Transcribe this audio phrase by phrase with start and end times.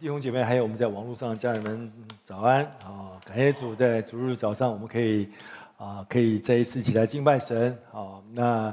[0.00, 1.92] 弟兄姐妹，还有我们在网络上的家人们，
[2.24, 3.18] 早安啊！
[3.26, 5.28] 感谢主，在主日早上，我们可以
[5.76, 8.22] 啊，可以再一次起来敬拜神啊。
[8.32, 8.72] 那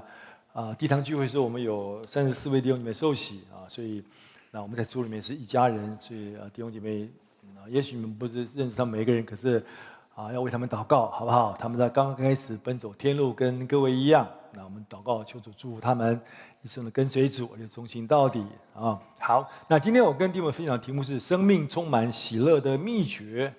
[0.53, 4.03] 啊，地堂聚会时，我们有三十四位弟兄姐妹受洗啊，所以
[4.51, 7.09] 那我们在主里面是一家人，所以啊，弟兄姐妹
[7.55, 9.65] 啊，也许你们不是认识他们每一个人，可是
[10.13, 11.53] 啊，要为他们祷告，好不好？
[11.57, 14.29] 他们在刚刚开始奔走天路，跟各位一样。
[14.55, 16.19] 那我们祷告，求主祝福他们。
[16.61, 18.99] 一生的跟随主，就忠心到底啊！
[19.19, 23.53] 好，那今天我跟弟兄们分享的题目是“生命充满喜乐的秘诀”。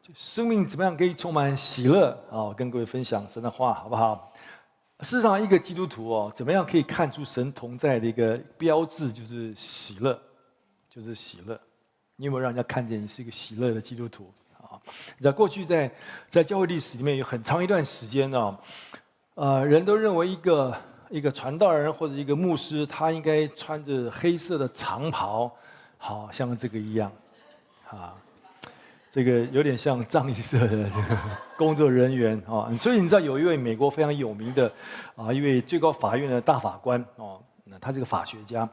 [0.00, 2.54] 就生命怎么样可以充满喜乐啊？
[2.54, 4.32] 跟各位分享神的话，好不好？
[5.00, 10.16] 事实上，一个基督徒哦，怎么样可以看出神同在的一个标志，就是喜乐，
[10.88, 11.60] 就是喜乐。
[12.14, 14.78] 你有没有让人家看见你是一个喜乐的基督徒啊？
[15.20, 15.92] 在过去在
[16.28, 18.56] 在教会历史里面有很长一段时间呢，
[19.34, 20.74] 呃，人都认为一个。
[21.12, 25.52] 一个传道人或者一个牧师，他应该穿着黑色的长袍，
[25.98, 27.12] 好像这个一样，
[27.90, 28.14] 啊，
[29.10, 31.18] 这个有点像葬仪社的这个
[31.54, 32.74] 工作人员啊。
[32.78, 34.72] 所以你知道有一位美国非常有名的
[35.14, 38.66] 啊，一位最高法院的大法官哦，那他是个法学家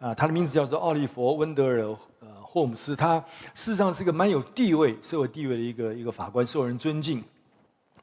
[0.00, 1.80] 啊，他的名字叫做奥利弗温德尔
[2.18, 3.20] 呃霍姆斯，他
[3.54, 7.22] 事实上是一个蛮有地位、社会地位的一个一个法官，受人尊敬。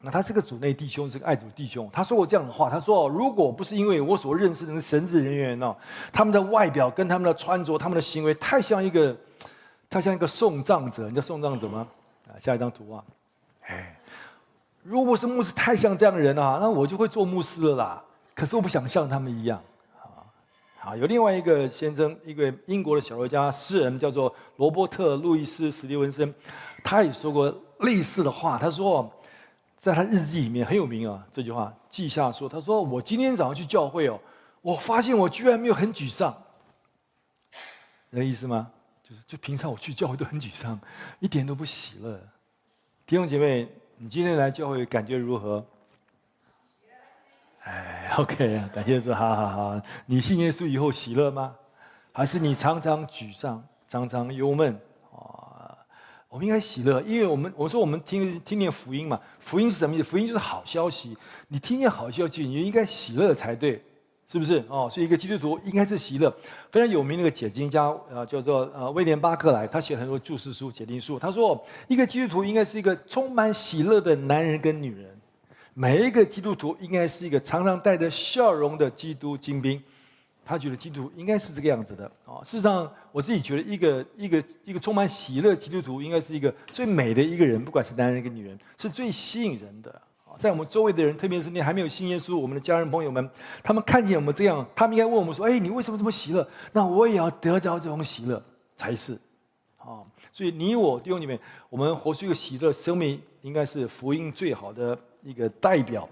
[0.04, 1.88] 那他是个主内弟兄，是个爱主弟兄。
[1.94, 5.76] 他说过这样的话：“他说，如果不是因为我所认识的神职人员呢，
[6.12, 9.16] 他们的外表跟他们的穿着、他们的行为太像一个，
[9.92, 11.04] 太像一个送葬者。
[11.04, 11.88] 你知道送葬者吗？
[12.28, 13.04] 啊，下一张图啊，
[13.68, 13.96] 哎，
[14.82, 18.04] 如果是牧师太像这样的人啊，那我就会做牧师了啦。
[18.34, 19.62] 可是我不想像他们一样
[20.00, 20.26] 啊。
[20.80, 26.34] 好，有另外一个先生，一个英国的小说家、诗人，叫做罗伯特·路易斯·史蒂文森，
[26.84, 28.58] 他也说过类似的话。
[28.58, 29.08] 他说。
[29.82, 34.20] 在他日记里面很有名啊，这句话记下说：“他说我今天早上去教会哦，
[34.62, 36.32] 我发现我居然没有很沮丧。
[38.12, 38.72] 那意思吗？
[39.02, 40.80] 就是就平常我去教会都很沮丧，
[41.20, 42.22] 一点都不喜乐。
[43.08, 45.66] 弟兄姐妹，你今天来教会感觉如何？
[47.64, 49.82] 哎，OK，感谢主，好好好。
[50.06, 51.56] 你信耶稣以后喜乐吗？
[52.14, 54.80] 还是你常常沮丧，常常忧闷
[55.12, 55.51] 啊？”
[56.32, 60.06] 我们应该喜乐，因为我们我说我们听听见福音嘛，福音是什么意思？
[60.06, 61.18] 福音就是好消息。
[61.50, 63.84] 你听见好消息，你就应该喜乐才对，
[64.30, 64.64] 是不是？
[64.70, 66.34] 哦，所以一个基督徒应该是喜乐。
[66.72, 71.20] 非常有名的一个解经家啊，叫做呃威廉巴克莱，他写很多注释书、解经书。
[71.20, 75.14] 他说，一个基督徒应该是一个充满喜乐的男人跟女人，
[75.74, 79.84] 每一个基督徒应该是一个常常带着笑容的基督精兵。
[80.44, 82.42] 他觉得基督徒应该是这个样子的啊。
[82.44, 89.92] 事实上，我自己觉得一个一个一个充满喜乐基督徒，应该是一个最美的一个人，不管是男人跟女人，是最吸引人的
[90.26, 90.36] 啊。
[90.40, 93.30] 在我们周围的人，特别是你还没有信耶稣，我们的家人朋友们，
[93.64, 98.44] 他们看见我们这样，他们应该问我们说：“哎，你为什么这么喜乐？”那我也要得着这种喜乐
[98.76, 99.14] 才是
[99.78, 100.04] 啊。
[100.32, 106.10] 所以你我弟兄姐妹，我们活出一个喜乐生命，应该是福音最好的一个代表。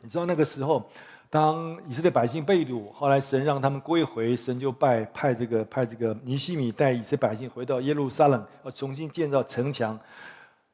[0.00, 0.88] 你知道那个时候。
[1.32, 9.98] 当以色列百姓被掳，后来神让他们归回，神就派派这个派这个尼希米带以色列百姓回到耶路撒冷，要重新建造城墙，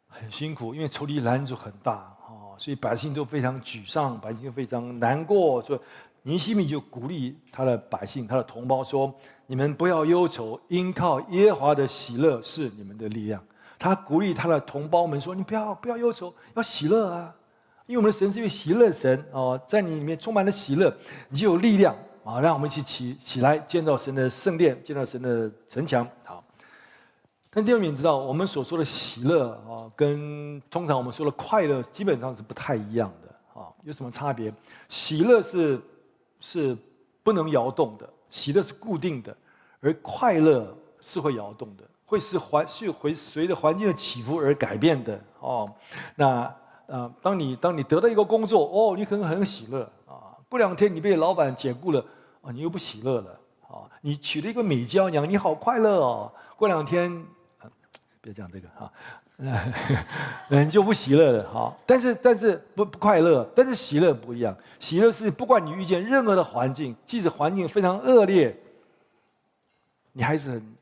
[0.09, 5.63] 很辛苦，因为仇敌拦阻很大哦，所以百姓都非常沮丧，百姓非常难过。
[5.63, 5.81] 所以
[6.23, 9.15] 尼希米就鼓励他的百姓，他的同胞说
[9.47, 13.41] ：“你们不要忧愁，因靠耶和华的喜乐是你们的力量。”
[13.79, 17.33] 他鼓励他的同胞们说：“你不要不要忧愁，要喜乐啊。”
[17.89, 20.95] 因为我们的神是一位喜乐神哦，在你里面充满了喜乐，
[21.31, 22.39] 你就有力量啊！
[22.39, 26.07] 让我们一起起起来，建造神的圣殿，建造神的城墙。
[26.23, 26.45] 好，
[27.49, 33.73] 但弟兄们知道，我们所说的喜乐啊，跟通常我们说的快乐基本上是不太一样的啊。
[33.85, 34.53] 有什么差别？
[34.91, 35.81] 喜乐是
[36.41, 36.77] 是
[37.23, 39.35] 不能摇动的，喜乐是固定的，
[39.81, 45.75] 而快乐是会摇动的，会是环是会随着环境的起伏而改变的哦。
[46.15, 46.55] 那。
[46.89, 50.35] 啊，当你当你得到一个工作，哦，你可能很喜乐啊。
[50.49, 52.05] 过两天你被老板解雇了，
[52.41, 53.39] 啊，你又不喜乐了
[53.69, 53.85] 啊。
[54.01, 56.33] 你娶了一个美娇娘，你好快乐哦。
[56.57, 57.25] 过两天，
[58.23, 58.91] 别讲这个哈，
[59.37, 59.55] 嗯，
[60.67, 61.77] 你就不喜乐了哈。
[61.85, 64.57] 但是但是不不快乐，但是喜乐不一样。
[64.81, 68.59] 喜乐是不管你遇见任何的环境，即使环境非常恶劣，
[70.13, 70.77] 你还是很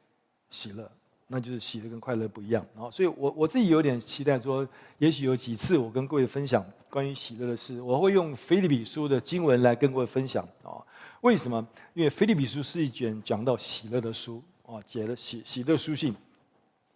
[0.51, 0.89] 喜乐。
[1.29, 4.67] 那就是喜乐跟快乐不一样啊，所以我我自己有点期待说，
[4.99, 10.79] 也许有几次我跟各位分享关于喜乐的事，我会用腓立比书的经文来跟各位分享啊。
[11.23, 11.67] 为什么？
[11.95, 16.15] 因为腓立比书是一卷讲到喜乐的书啊，写了喜喜乐书信，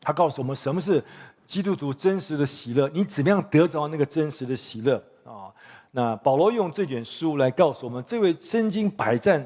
[0.01, 1.03] 他告诉我们什么是
[1.45, 5.51] 基督徒真实的喜乐，你怎么样得着那个真实的喜乐啊？
[5.91, 9.45] 那保罗用这卷书来告诉我们，这位身经百战。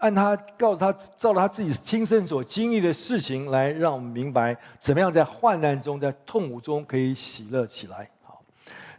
[0.00, 8.10] 按他告诉他，照着他自己亲身所经历的事情来让我们明白，怎么样在患难中、在痛苦中可以喜乐起来。
[8.22, 8.42] 好，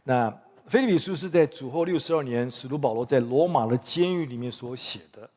[0.03, 0.33] 那
[0.67, 5.29] 菲利比书是在主后六十二年，使徒保罗在罗马的监狱里面所写的。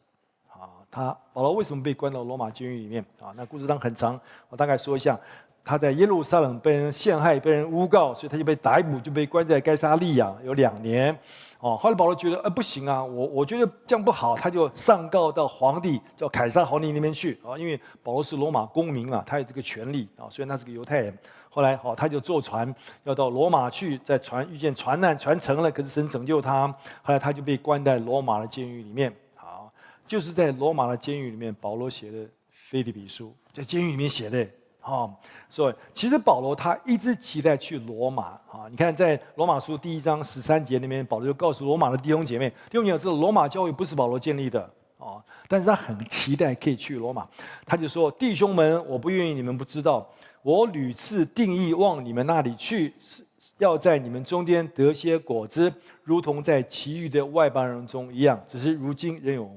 [0.49, 3.05] 啊，他保罗为什么被关到罗马监狱里面？
[3.21, 5.19] 啊，那故事当很长，我大概说一下。
[5.65, 11.17] 他在耶路撒冷被人陷害、被人诬告，所以他就被逮捕，就被关在该撒利亚有两年。
[11.59, 21.19] 哦，后来保罗觉得，呃，不行啊，我我觉得这样不好，他就上告到皇帝，叫凯撒皇帝那边去啊，因为保罗是罗马公民嘛，他有这个权利啊，虽然他是个犹太人。
[21.49, 22.75] 后来，哦，他就坐船
[23.05, 26.67] 要到罗马去，在船遇见船难，船沉了，可是神拯救他。
[27.01, 29.11] 后来他就被关在罗马的监狱里面。
[29.35, 29.73] 好，
[30.07, 32.19] 就是在罗马的监狱里面，保罗写的
[32.51, 34.47] 《腓立比书》在监狱里面写的。
[34.85, 35.09] 啊，
[35.49, 38.69] 所以其实保罗他一直期待去罗马啊！
[38.71, 44.61] 你看，在罗马书第一章十三节里面，保罗就告诉罗马的弟兄姐妹：弟兄姐妹知道，罗马教会不是保罗建立的
[44.99, 45.17] 啊，
[45.49, 47.27] 但是他很期待可以去罗马。
[47.65, 50.07] 他就说：“弟兄们，我不愿意你们不知道，
[50.43, 53.25] 我屡次定义往你们那里去，是
[53.57, 55.73] 要在你们中间得些果子，
[56.03, 58.39] 如同在其余的外邦人中一样。
[58.47, 59.51] 只是如今仍有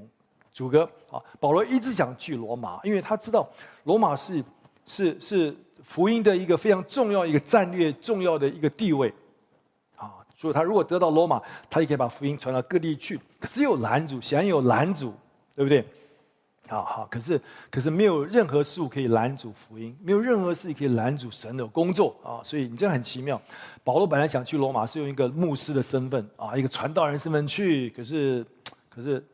[0.54, 1.20] 阻隔啊！
[1.38, 3.46] 保罗一直想去罗马，因为他知道
[3.84, 4.42] 罗马是。
[4.88, 9.14] 是是福音的一个非常重要一个战略重要的一个地位，
[9.96, 11.40] 啊，所以他如果得到罗马，
[11.70, 13.20] 他也可以把福音传到各地去。
[13.40, 15.14] 可是有拦阻，显然有拦阻，
[15.56, 15.86] 对不对？
[16.70, 17.40] 好好，可是
[17.72, 22.44] 可是没有任何事物可以拦阻福音，没有任何事可以拦阻神的工作啊！
[22.44, 23.42] 所以你这很奇妙。
[23.86, 28.46] 保罗本来想去罗马是用一个牧师的身份啊，一个传道人身份去，可是
[28.90, 29.26] 可是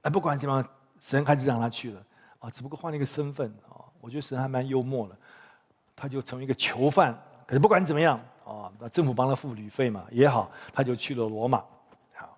[0.00, 0.68] 哎，不管怎么样，
[0.98, 2.02] 神还是让他去了
[2.38, 3.71] 啊，只不过换了一个身份啊。
[4.02, 5.16] 我觉得神还蛮幽默的，
[5.94, 7.16] 他就成为一个囚犯。
[7.46, 11.62] 可是不管怎么样啊，那政府帮他付旅费嘛也好，他就去了罗马。
[12.14, 12.36] 好，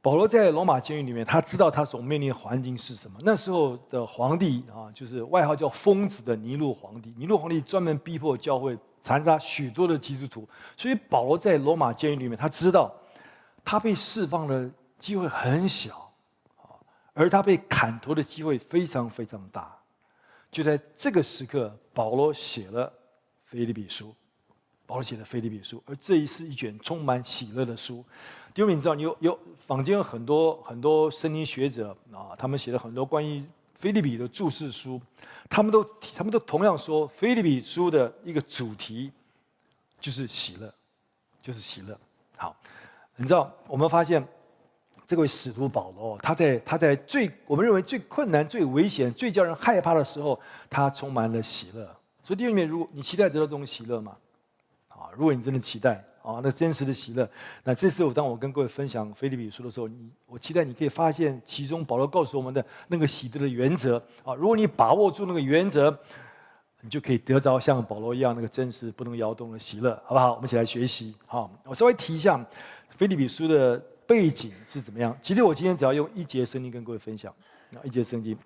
[0.00, 3.18] 保罗在罗马监狱里面，他知道他所面临的环境是什么。
[3.22, 7.12] 那时候的皇帝啊，就是外号叫疯子的尼禄皇帝。
[7.16, 10.48] 尼禄皇帝专门逼迫教会，残杀许多的基督徒。
[10.76, 12.94] 所以保罗在罗马监狱里面，他知道
[13.64, 14.70] 他被释放的
[15.00, 16.12] 机会很小，
[17.12, 19.76] 而他被砍头的机会非常非常大。
[20.54, 22.86] 就在这个时刻，保罗写了
[23.44, 24.10] 《腓立比书》。
[24.86, 28.04] 保罗写的《腓立比书》，而这一是一卷充满喜乐的书。
[28.54, 29.36] 因为你知道，有有
[29.66, 33.44] 坊间有很多很多圣经学者啊，他们写了很多关于
[33.80, 35.00] 腓立比的注释书，
[35.50, 35.82] 他们都
[36.14, 39.10] 他们都同样说，《腓立比书》的一个主题
[39.98, 40.72] 就是喜乐，
[41.42, 41.98] 就是喜乐。
[42.36, 42.54] 好，
[43.16, 44.24] 你知道，我们发现。
[45.06, 50.38] 这位使徒保罗，他在他在最我们认为最困难、最危险、最叫人害怕的时候，
[50.70, 51.84] 他充满了喜乐。
[52.22, 54.16] 所以弟兄们，如果你期待得到这种喜乐吗？
[54.88, 57.28] 啊，如果你真的期待啊，那真实的喜乐，
[57.64, 64.32] 那这次我当我跟各位分享腓立比书的时候，你我期待你可以发现其中保罗告诉我们的那个喜乐的原则啊。
[64.34, 65.94] 如果你把握住那个原则，
[66.80, 70.32] 你就可以得着像保罗一样那个真实不能摇动的喜乐，好不好？
[70.32, 71.14] 我们一起来学习。
[71.26, 72.42] 好，我稍微提一下
[72.96, 73.82] 腓立比书的。
[74.06, 75.16] 背景是怎么样？
[75.22, 77.34] 其实我今天只要用一节圣经跟各位分享，
[77.70, 78.36] 那一节圣经，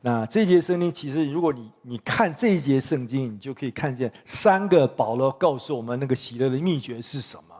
[0.00, 7.54] 那这一节圣经其实如果你你看这一节圣经，你就可以看见三个保罗告诉我们那个喜乐的秘诀是什么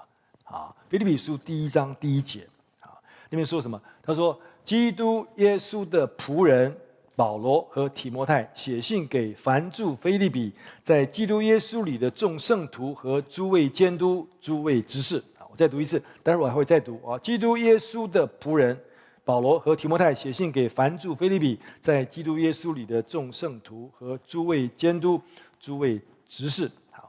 [0.44, 0.75] 啊？
[0.88, 2.47] 腓利比书第一章第一节
[2.81, 2.93] 啊，
[3.31, 3.81] 里面说什么？
[4.03, 6.75] 他说：“基督耶稣的仆人
[7.16, 10.52] 保罗和提摩太写信给凡住腓利比，
[10.83, 15.23] 在基督耶稣里的众圣徒和诸位监督、诸位执事。”
[15.54, 17.16] 我再读一次，待会儿我还会再读啊。
[17.20, 18.76] 基督耶稣的仆人
[19.25, 25.20] 保罗和提摩太写信给凡住腓利比，在基督耶稣里的众圣徒和诸位监督、
[25.61, 26.68] 诸位执事。
[26.90, 27.08] 好，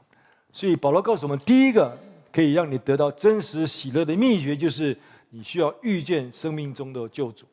[0.52, 1.98] 所以保罗告诉我们，第一个
[2.32, 4.96] 可以让你得到真实喜乐的秘诀，就是
[5.30, 7.46] 你需要遇见生命中的救主。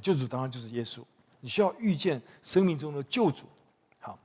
[0.00, 1.00] 救主当然就是耶稣，
[1.40, 3.44] 你需要遇见生命中的救主。
[3.98, 4.18] 好。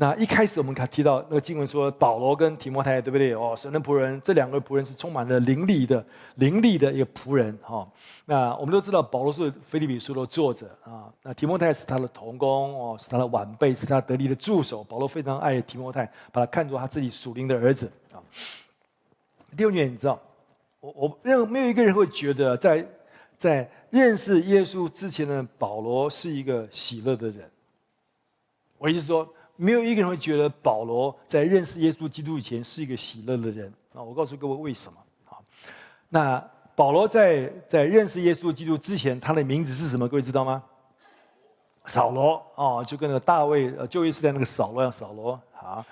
[0.00, 3.34] 那一开始我们看提到那个经文说，保罗跟提摩太，对不对？
[3.34, 7.84] 哦，神的仆人，这两个仆人是充满了灵力的，灵力的一个仆人哈。
[8.24, 11.12] 那我们都知道，保罗是腓利比书的作者啊。
[11.24, 14.84] 那提摩太是他的同工哦，是他的晚辈，是他得力的助手。
[14.84, 18.22] 保罗非常爱提摩太，把他看作他自己属灵的儿子啊。
[19.56, 20.16] 第二点，你知道，
[20.78, 22.86] 我我认没有一个人会觉得在
[23.36, 27.50] 在认识耶稣之前的保罗是一个喜乐的人。
[28.78, 29.28] 我意思说。
[29.60, 34.00] 没有一个人会觉得保罗在认识耶稣基督以前是一个喜乐的人啊！
[34.00, 34.98] 我告诉各位为什么
[35.28, 35.34] 啊？
[36.08, 40.08] 那保罗在在认识耶稣基督之前，他的名字是什么？
[40.08, 40.62] 各位知道吗？
[41.86, 45.84] 扫罗啊，就跟那个大卫呃旧约时代那个扫罗一样，扫罗啊，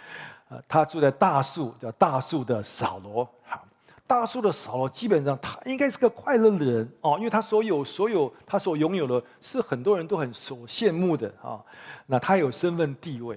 [0.68, 3.28] 他住在大树叫大树的扫罗。
[3.50, 3.60] 啊，
[4.06, 11.60] 大树的扫罗基本上他应该是个快乐的人哦，因为他所有所有他所拥有的是很多人都很所羡慕的啊。
[12.06, 13.36] 那他有身份地位，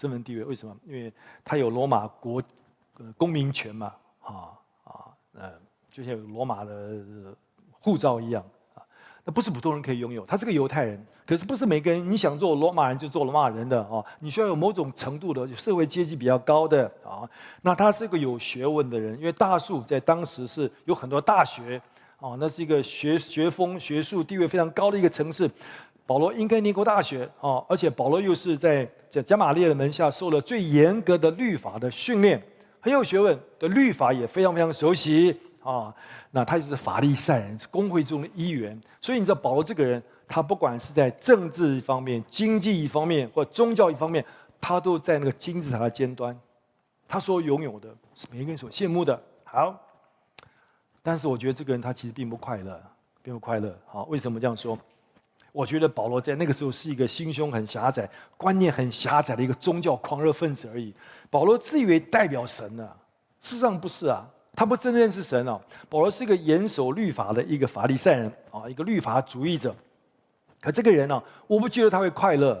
[0.00, 0.74] 身份地位为什么？
[0.86, 1.12] 因为
[1.44, 2.42] 他有罗马国
[3.18, 3.92] 公民权嘛，
[4.22, 4.32] 啊
[4.84, 4.92] 啊，
[5.34, 5.52] 嗯，
[5.90, 7.04] 就像有罗马的
[7.70, 8.42] 护照一样
[8.74, 8.80] 啊。
[9.24, 17.28] 那不是普通人可以拥有，他是个犹太人，可是不是每个人你想做罗马人就做罗马人的哦，你需要有某种程度的社会阶级比较高的啊。
[17.60, 21.78] 那他是个有学问的人，因为大数在当时是有很多大学
[22.18, 25.50] 啊，那是一个学学风学术地位非常高的一个城市。
[26.06, 32.42] 保罗应该尼国大学啊，而且保罗又是在在加玛列的门下受了最严格的律法的训练，
[32.80, 35.94] 很有学问的律法也非常非常熟悉啊。
[36.32, 38.80] 那他就是法利赛人，是公会中的一员。
[39.00, 44.24] 所以你知道保罗这个人，他不管是在政治一方面、经济一方面或宗教一方面，
[44.60, 46.38] 他都在那个金字塔的尖端。
[47.08, 49.20] 他所拥有的是每个人所羡慕的。
[49.42, 49.76] 好，
[51.02, 52.80] 但是我觉得这个人他其实并不快乐，
[53.20, 53.76] 并不快乐。
[53.86, 54.78] 好，为什么这样说？
[55.52, 60.94] 我觉得保罗在那个时候是一个心胸很狭窄、观念很狭窄的一个宗教狂热分子而已。
[61.28, 62.96] 保罗自以为代表神呢、啊，
[63.40, 64.28] 事实上不是啊。
[64.52, 69.74] 他不真正是神哦，保罗是一个严守律法的一个法利赛人啊，一个律法主义者。
[70.60, 72.54] 可这个人呢，我不觉得他会快乐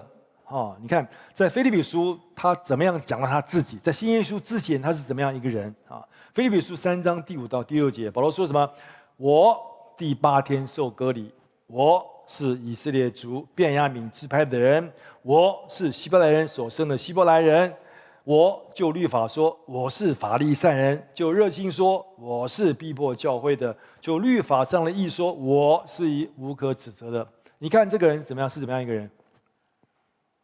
[0.44, 0.74] 啊。
[0.80, 3.76] 你看，在腓立比书他怎么样讲了他自己？
[3.82, 6.02] 在新约书之前他是怎么样一个人啊？
[6.32, 8.70] 腓立比书三章第五到第六节，保罗说什么？
[9.16, 9.58] 我
[9.98, 11.34] 第八天受割礼，
[11.66, 14.88] 我是以色列族便雅悯支派的人，
[15.22, 17.74] 我是希伯来人所生的希伯来人。
[18.22, 27.26] 我就律法说，我是法利赛人；就热心说，我是逼迫教会的；就律法上的义说，我是以无可指责的。
[27.58, 28.48] 你看这个人怎么样？
[28.48, 29.10] 是怎么样一个人？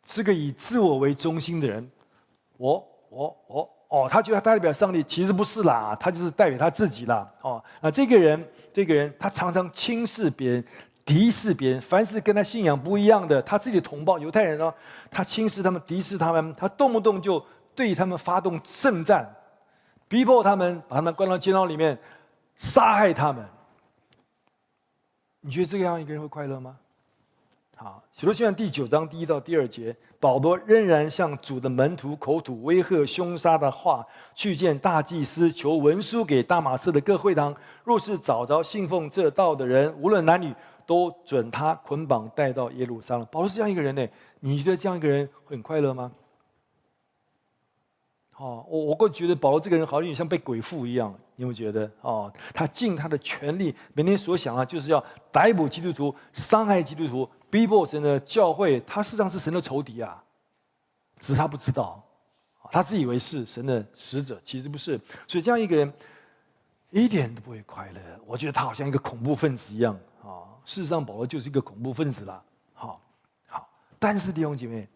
[0.05, 1.88] 是个以自我为中心的人。
[2.57, 7.33] 我、我、我，哦，他觉得他代表上帝，其实不是啦，他就是代表他自己啦。
[7.43, 10.64] 哦，那这个人，这个人，他常常轻视别人，
[11.07, 14.75] 敌视别人，凡是跟他信仰不一样的，他自己的同胞犹太人哦，
[15.11, 17.43] 他轻视他们，敌视他们，他动不动就。
[17.77, 19.31] 对他们发动圣战，
[20.09, 21.99] 逼迫他们，把他们关到监牢里面，
[22.57, 23.45] 杀害他们。
[25.43, 26.79] 你觉得这样一个人会快乐吗？
[27.77, 34.03] 好，《使徒行传》第九章第一到第二节，保罗仍然向主的门徒口吐威吓、凶杀的话，
[34.35, 40.55] 去见大祭司，求文书给大马士的各会堂，若是找着信奉这道的人，无论男女，
[40.87, 43.26] 都准他捆绑带到耶路撒冷。
[43.31, 44.07] 保罗是这样一个人呢？
[44.40, 46.12] 你觉得这样一个人很快乐吗？
[48.37, 51.90] 哦，我我个觉得保罗这个人好像有点像被鬼附一样，你有没有觉得？
[52.02, 55.02] 哦，他尽他的全力，每天所想啊，就是要
[55.33, 58.78] 逮捕基督徒、伤害基督徒、逼迫神的教会。
[58.81, 60.23] 他事实上是神的仇敌啊，
[61.19, 62.05] 只是他不知道，
[62.71, 65.00] 他自以为是神的使者，其实不是。
[65.26, 65.90] 所以这样一个人
[66.90, 68.00] 一点都不会快乐。
[68.26, 69.99] 我觉得他好像一个恐怖分子一样。
[70.67, 72.43] 事实上，保罗就是一个恐怖分子啦。
[72.75, 73.01] 好，
[73.47, 73.67] 好，
[73.99, 74.87] 但是弟兄姐妹。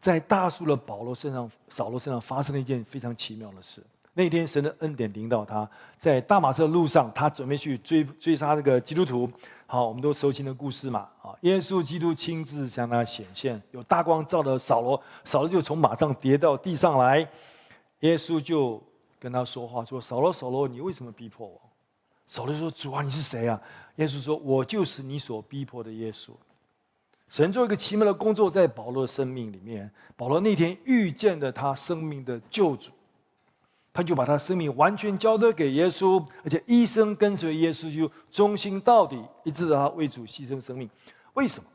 [0.00, 3.84] 在大数的保罗身上、扫罗身上发生了一件非常奇妙的事。
[4.14, 9.30] 那天，神的恩典临到他，在大马车的路上，他准备去追追杀这个基督徒。
[9.66, 11.06] 好，我们都熟悉的故事嘛。
[11.20, 17.18] 啊，耶稣基督亲自向他显现，有大光照的扫罗，扫罗就从马上跌到地上来。
[17.98, 18.82] 耶稣就
[19.18, 21.60] 跟他说话，说：“扫罗，扫罗，你为什么逼迫我？”
[22.26, 23.60] 扫罗说：“主啊，你是谁啊？”
[24.00, 26.30] 耶稣说：“我就是你所逼迫的耶稣。”
[27.28, 29.88] 神做一个奇妙的工作在保罗的生命里面。
[30.16, 32.90] 保罗那天遇见了他生命的救主，
[33.92, 40.88] 他就把他生命完全交托给耶稣，而且一生跟随耶稣，就忠心到底，一直到他为主牺牲生命。
[41.34, 41.68] 为什么？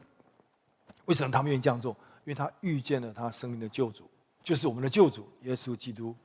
[1.05, 1.95] 为什么他们愿意这样做？
[2.25, 4.03] 因为他遇见了他生命的救主，
[4.43, 6.15] 就是我们的救主耶稣基督。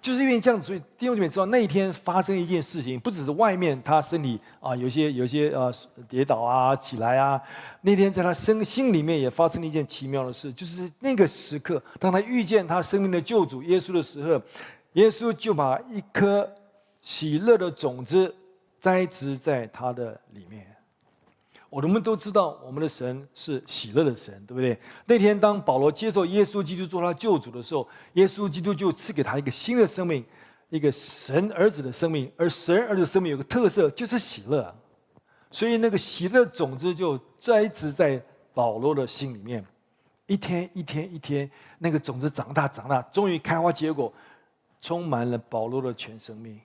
[0.00, 5.72] 就是因为这样子，所以弟兄姐妹知道那一天发生一件事情，不只是外面他身体啊有些有些呃
[6.08, 7.40] 跌倒啊起来啊，
[7.80, 14.40] 那天在他身心里面也发生了一件奇妙的事，就是那个时刻，当他遇见他生命的救主耶稣的时候，
[14.92, 16.48] 耶稣就把一颗
[17.02, 18.32] 喜乐的种子
[18.78, 20.75] 栽植在他的里面。
[21.68, 24.78] 我们都知道，我们的神是喜乐的神，对不对？
[25.04, 30.24] 那天当保罗接受耶稣基督做他救主的时候，耶稣基督就赐给他一个新的生命，
[30.70, 32.30] 一个神儿子的生命。
[32.36, 34.74] 而神儿子的生命有个特色，就是喜乐。
[35.50, 38.22] 所以那个喜乐种子就栽植在
[38.54, 39.64] 保罗的心里面，
[40.26, 44.12] 一天一天一天，那个种子长大长大，终于开花结果，
[44.80, 46.60] 充满了保罗的全生命，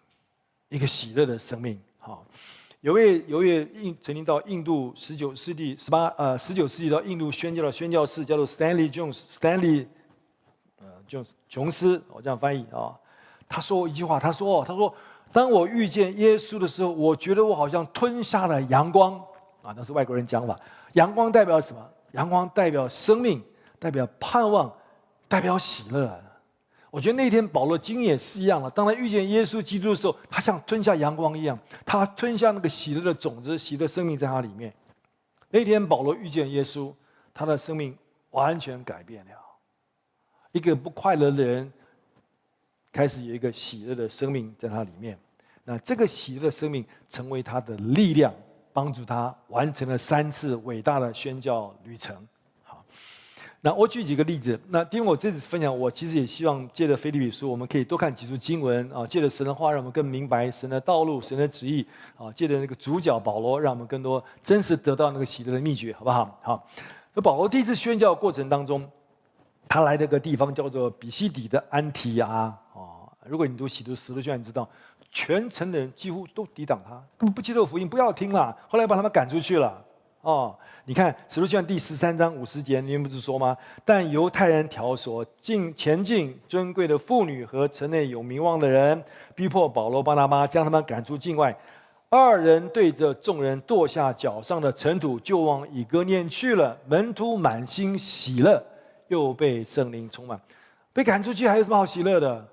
[0.70, 1.81] 一个喜乐的生命。
[1.98, 2.25] 好。
[2.81, 9.85] 有位有位印曾经到印度十九世纪十八呃十九世纪到印度宣教的宣教士叫做 Stanley Jones Stanley，
[10.79, 12.97] 呃 Jones 琼斯我这样翻译啊，
[13.47, 14.91] 他说一句话，他说：“他说，
[15.31, 19.13] 当我遇见耶稣的时候，我觉得我好像吞下了阳光
[19.61, 20.59] 啊，那是外国人讲法。
[20.93, 21.88] 阳光代表什么？
[22.13, 23.43] 阳光代表生命，
[23.77, 24.73] 代表盼望，
[25.27, 26.19] 代表喜乐。
[26.91, 28.69] 我觉得那天保罗经也是一样的。
[28.69, 34.71] 当他遇见耶稣基督的时候，他像吞下阳光一样，他吞下那个喜乐的种子，喜乐生命在他里面。
[35.50, 36.93] 那天保罗遇见耶稣，
[37.33, 37.98] 他的生命
[38.29, 39.31] 完全改变了。
[40.51, 41.71] 一个不快乐的人。”
[42.93, 45.17] 开始有一个喜乐的生命在他里面，
[45.63, 48.33] 那这个喜乐的生命成为他的力量，
[48.74, 52.27] 帮助他完成了三次伟大的宣教旅程。
[53.63, 54.60] 那我举几个例子。
[54.70, 61.86] 那因为我这次分享，我其实也希望借着腓立比书，我们可以多看几处经文啊，借着神的话，让我们更明白神的道路、神的旨意
[62.18, 62.32] 啊。
[62.34, 66.39] 借着那个主角保罗，让我们更多真实得到那个喜乐的秘诀，好不好？
[66.41, 66.68] 好。
[67.13, 68.89] 那保罗第一次宣教过程当中，
[69.68, 72.51] 他来的个地方叫做比西底的安提阿。
[73.27, 74.68] 如果你读《使徒使徒传》，你知道，
[75.12, 78.58] 全城的人几乎都抵挡他，根本不接受福音，不要听了。
[78.68, 79.86] 后来把他们赶出去了。
[80.22, 83.58] 哦，你看《使徒传》第十三章五十节，你们不是说吗？
[83.84, 91.58] 但犹太人挑唆进前进尊贵的妇女和城内有名望的人，逼迫保罗、巴拿巴，将他们赶出境外。
[92.10, 96.78] 二人对着众人跺下脚上的尘土，就往以哥念去了。
[96.86, 98.63] 门徒满心喜乐，
[99.08, 100.40] 又被圣灵充满。
[100.94, 102.48] 被赶出去还有什么好喜乐的？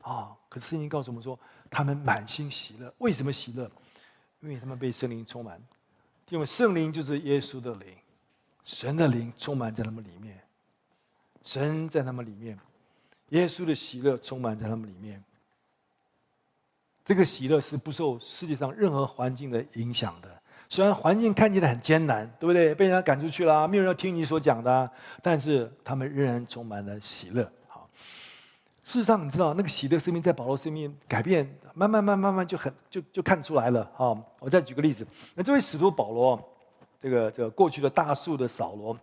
[0.00, 2.90] 啊、可是圣经告诉我们说，他们满心喜乐。
[2.98, 3.70] 为什么喜乐？
[4.40, 5.60] 因为他们被圣灵充满。
[6.32, 7.88] 因为圣灵就是耶稣的灵，
[8.64, 10.40] 神的灵充满在他们里面，
[11.42, 12.58] 神在他们里面，
[13.28, 15.22] 耶稣的喜乐充满在他们里面。
[17.04, 20.40] 这个喜乐是不受世界上任何环境的影响的。
[20.70, 22.74] 虽然环境看起来很艰难，对不对？
[22.74, 27.46] 被人家赶出去了，没有人要听你所讲的，但是他们仍然充满了喜乐。
[28.84, 33.88] 事实上，你知道那个喜乐生命在保罗生命改变，慢慢、慢、慢慢就很就就看出来了。
[33.94, 36.52] 哈，我再举个例子，那这位使徒保罗，
[37.00, 38.98] 这个这个过去的大树的扫罗，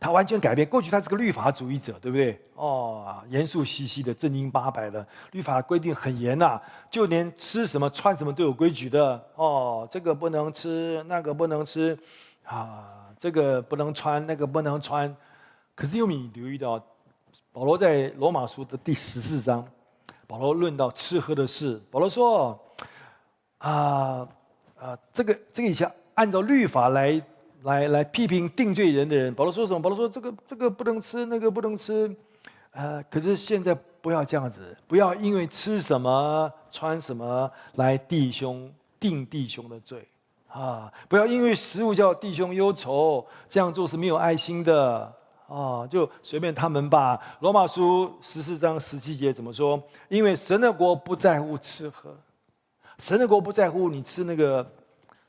[0.00, 0.68] 他完全改变。
[0.68, 2.36] 过去他是个律法主义者，对不对？
[2.56, 9.24] 哦，严肃兮兮的，正经八百的，律法规定很严呐，就连吃什么、穿什么都有规矩的。
[9.36, 11.96] 哦，这个不能吃，那个不能吃，
[12.44, 15.16] 啊，这个不能穿，那个不能穿。
[15.76, 16.84] 可是又你留意到。
[17.52, 19.62] 保罗在罗马书的第十四章，
[20.26, 21.78] 保罗论到吃喝的事。
[21.90, 22.58] 保罗说
[23.58, 24.26] ：“啊
[24.78, 27.22] 啊，这个这个以前按照律法来
[27.64, 29.78] 来来批评定罪人的人，保罗说什么？
[29.82, 32.10] 保罗说这个这个不能吃，那个不能吃。
[32.70, 40.08] 呃，可是现在不要这样子，不要因为吃什么穿什么来弟兄定弟兄的罪
[40.48, 40.90] 啊！
[41.06, 45.12] 不要因为食物叫弟兄忧愁，这样做是没有爱心的。”
[45.52, 47.20] 啊，就随便他们吧。
[47.40, 49.80] 罗马书十四章十七节怎么说？
[50.08, 52.16] 因为神的国不在乎吃喝，
[52.98, 54.66] 神的国不在乎你吃那个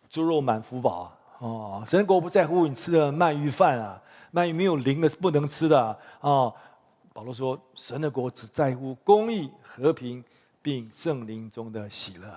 [0.10, 1.18] 猪肉满福宝啊。
[1.40, 5.80] 哦，神的国不在乎你吃的鳗鱼饭啊，鳗鱼没有鳞的是不能吃的
[6.22, 6.50] 啊。
[7.12, 10.24] 保罗说，神的国只在乎公义、和平，
[10.62, 12.28] 并圣灵中的喜乐。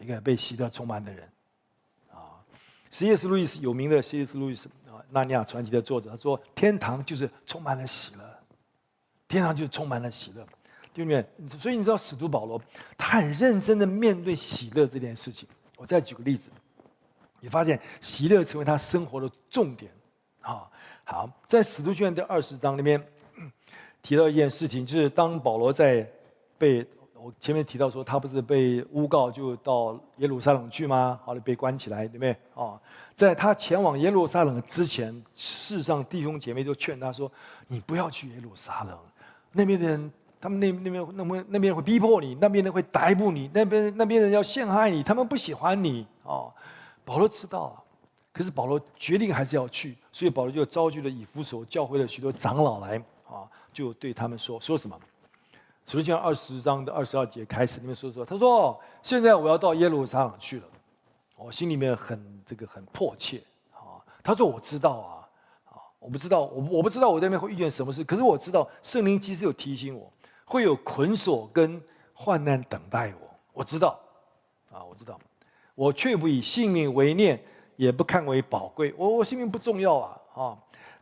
[0.00, 1.28] 一个被喜乐充满的人
[2.10, 2.34] 啊。
[2.90, 3.28] C.S.
[3.28, 4.36] 路易斯有名的 C.S.
[4.36, 4.68] 路易斯。
[5.10, 8.24] 《纳尼亚传奇》的作者他说：“天堂就是充满了喜乐，
[9.26, 10.46] 天堂就是充满了喜乐，
[10.92, 11.24] 对不对？
[11.48, 12.60] 所以你知道使徒保罗，
[12.98, 15.48] 他很认真的面对喜乐这件事情。
[15.76, 16.50] 我再举个例子，
[17.40, 19.90] 你发现喜乐成为他生活的重点。
[20.40, 20.70] 啊，
[21.04, 23.02] 好，在使徒行传第二十章里面
[24.02, 26.06] 提到一件事情，就是当保罗在
[26.58, 26.86] 被。
[27.22, 31.20] 我前面提到说，他不是被诬告就到耶路撒冷去吗？
[31.22, 32.34] 后来被关起来，对不对？
[32.54, 32.80] 哦，
[33.14, 37.30] 在他前往耶路撒冷之前，世上弟兄姐妹就劝他说
[37.68, 38.98] ：“你不要去耶路撒冷，
[39.52, 46.50] 那边的人，他们那那边那边那边会逼迫你，那边人会逮捕你，那边那边人要陷害你，他们不喜欢你。”哦，
[47.04, 47.84] 保罗知道，
[48.32, 52.96] 可是保罗决定还是要去，所以保罗就召集了以弗所教会的许多长老来，
[53.28, 54.98] 啊，就对他们说说什么？
[55.86, 60.64] 使徒行二十章的二十二节开始，里面说说，他说：“现在我要到耶路撒冷去了，
[61.36, 65.26] 我心里面很这个很迫切啊。”他说：“我知道啊，
[65.64, 70.12] 啊，我不知道，我我不知道我在那边会遇见什么事，可是我知道圣灵其实有提醒我，
[70.44, 71.82] 会有捆锁跟
[72.14, 73.28] 患难等待我。
[73.52, 73.98] 我知道，
[74.70, 75.18] 啊，我知道，
[75.74, 77.42] 我却不以性命为念，
[77.74, 78.94] 也不看为宝贵。
[78.96, 80.58] 我我性命不重要啊，啊，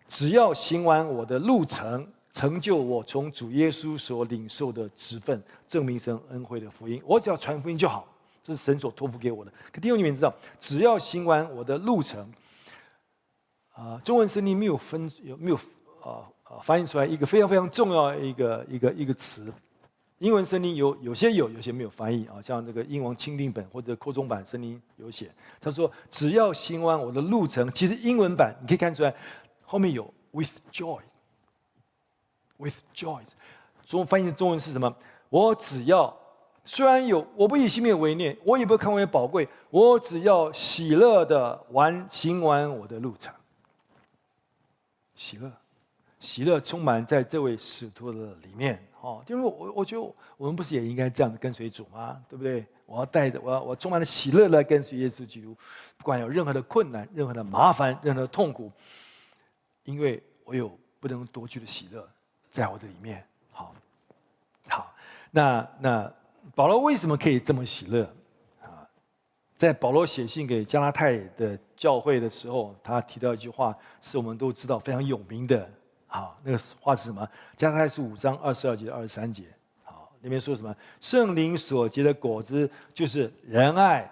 [0.07, 7.03] 只要行完我的路程。”成就我从主耶稣所领受的职分，证明神恩惠的福音。
[7.05, 8.07] 我只要传福音就好，
[8.43, 9.53] 这是神所托付给我的。
[9.73, 12.31] 可弟兄你们知道，只要行完我的路程，
[13.73, 15.57] 啊、中文圣经没有分有没有
[16.03, 19.53] 啊啊翻译出来一个非常非常重要的一个一个一个词，
[20.19, 25.31] 英文圣经有有些有，有些没有翻译啊，像这个英王钦定本或者扩充版圣经有写。
[25.61, 29.15] 他说：“只要行完我的路程。”其实英文版你可以看出来，
[29.65, 31.01] 后面有 “with joy
[32.59, 33.23] With joy”。
[33.87, 34.95] 中文翻译中文是什么？
[35.31, 36.15] 我只要
[36.65, 43.33] 虽然有，我不以性命为念，我也不看为宝贵，我只要喜乐的完行完我的路程。
[45.15, 45.51] 喜乐，
[46.21, 48.87] 喜乐充满在这位使徒的里面。
[49.01, 52.21] 哦，因为我我觉得我们不是也应该这样子跟随主吗？
[52.29, 52.67] 对不对？
[52.85, 55.57] 我要带着我我充满了喜乐来跟随耶稣基督，
[55.97, 58.73] 不管有任何的困难、任何的麻烦、任何的痛苦，
[59.85, 62.09] 因为我有不能夺去的喜乐
[62.59, 63.25] 在我的里面。
[63.53, 63.73] 好，
[64.69, 64.93] 好，
[65.31, 66.13] 那那
[66.57, 68.03] 保罗为什么可以这么喜乐
[68.61, 68.83] 啊？
[69.57, 75.71] 在保罗写信给加拉太的教会的时候，他提到一句话，是我们都知道非常有名的。
[76.09, 77.25] 好，那个话是什么？
[77.57, 79.45] 加拉太书五章二十二节、二十三节。
[79.85, 80.75] 好，里面说什么？
[81.01, 84.11] 圣灵所结的果子就是仁爱、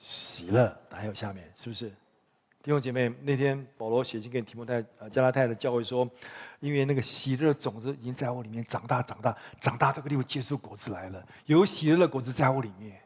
[0.00, 0.76] 喜乐。
[0.90, 1.92] 还有下面是不是？
[2.64, 6.08] 弟兄姐妹，那天保罗写信给提摩太、呃加拉太的教会说，
[6.60, 11.22] 因为那个喜乐的种子已经在我里面长大、长大、长大，这个地方结出果子来了。
[11.44, 12.98] 有喜乐的果子在我里面，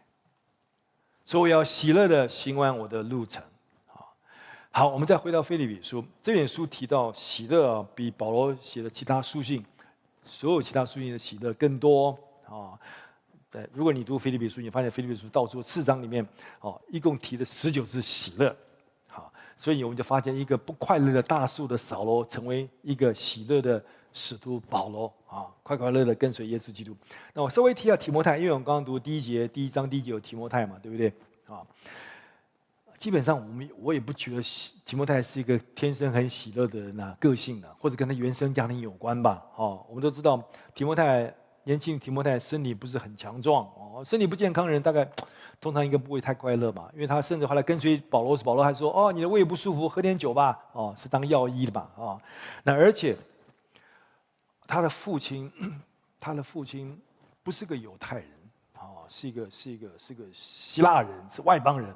[1.24, 3.42] 所以我要喜乐的行完我的路程。
[4.70, 9.66] 好，我们再回到腓立比书，这本书提到喜乐，比保罗写的其他书信，
[10.22, 12.16] 所有其他书信的喜乐更多
[12.46, 12.78] 啊。
[13.50, 16.24] 在如果你读腓立比书，你发现腓立比书到处四章里面，
[16.60, 18.56] 哦，一共提了十九次喜乐。
[19.58, 26.96] 所以我们就发现一个不快乐的大树的扫罗，成为一个喜乐的使徒保罗啊，快快乐乐跟随耶稣基督。
[27.34, 31.12] 那我稍微提一下提摩太，因为我们刚刚读第一节第一章第一节有提摩太嘛，对不对？
[31.46, 31.60] 啊。
[32.98, 34.42] 基本上，我们我也不觉得
[34.84, 39.40] 提摩太是一个天生很喜乐的人啊，个性啊，或者跟他原生家庭有关吧。
[39.54, 40.42] 哦，我们都知道
[40.74, 45.08] 提摩太年轻，提摩太身体不是很强壮哦，身体不健康的人大概
[45.60, 46.88] 通常应该不会太快乐嘛。
[46.94, 51.90] 因为他甚至后来跟随保罗，保罗还说：“哦，你的胃不舒服，喝点酒吧。”哦，是当药医的吧？
[51.96, 52.20] 啊，
[52.62, 53.16] 那而且
[54.66, 55.50] 他的父亲，
[56.20, 57.00] 他的父亲
[57.42, 58.28] 不是个犹太人，
[58.74, 61.94] 哦，是一个是一个是个希腊人，是外邦人。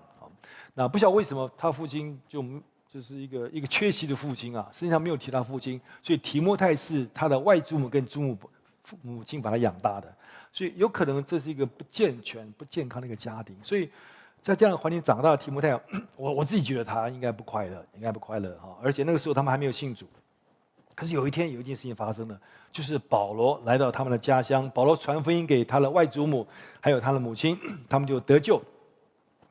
[0.74, 2.42] 那不晓得为什么他父亲就
[2.90, 8.38] 就是一个一个缺席的父亲啊，实际上没有提他父亲，所以提摩太是他的外祖母跟祖母
[8.82, 10.14] 父母亲把他养大的，
[10.52, 13.90] 所以有可能这是一个不健全、不健康的一个家庭，所以
[14.42, 15.70] 在这样的环境长大的提摩太，
[16.16, 20.06] 我我自己觉得他应该不快乐，应该不快乐哈，而且那个时候他们还没有信主，
[20.94, 26.46] 可是有一天有一件事情发生了，就是保罗来到他们的家乡，保罗传福音给他的外祖母
[26.80, 28.62] 还有他的母亲， 他们就得救。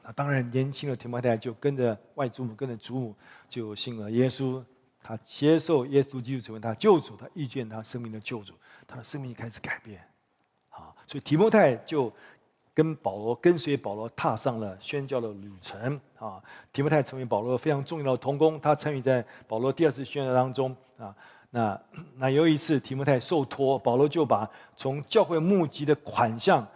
[0.03, 3.15] 那当然，年轻的提摩太就跟着外祖母，跟着祖母，
[3.49, 4.63] 就信了耶稣。
[5.03, 8.53] 他接受耶稣基督成为他救主，他遇见他生命的救主，
[8.87, 9.99] 他的生命开始改变。
[11.07, 12.11] 所以提摩太就
[12.73, 15.99] 跟保罗跟随保罗踏上了宣教的旅程。
[16.17, 20.75] 啊，提摩太成为保罗非常重要的同工，他参与在保罗第二次宣教当中。
[20.97, 21.15] 啊，
[21.49, 21.81] 那
[22.15, 26.67] 那有一次提摩太受托，保罗就把从教会募集的款项。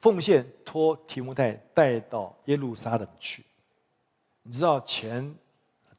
[0.00, 3.44] 奉献托提摩太带到耶路撒冷去，
[4.42, 5.34] 你知道钱，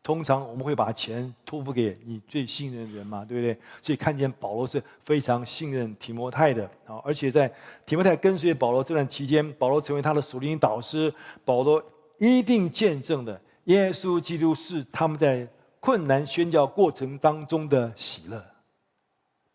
[0.04, 3.56] 通常我们会把钱托付给你最信任的人嘛，对不对？
[3.82, 7.52] 所以看见保罗是非常信任提摩太的啊，而且在
[7.86, 11.14] 提摩太跟随保罗这段期间，保罗成为他的属灵导师，
[11.46, 11.84] 保罗
[12.18, 15.48] 一定见证的耶稣基督是他们在
[15.80, 18.44] 困难宣教过程当中的喜乐。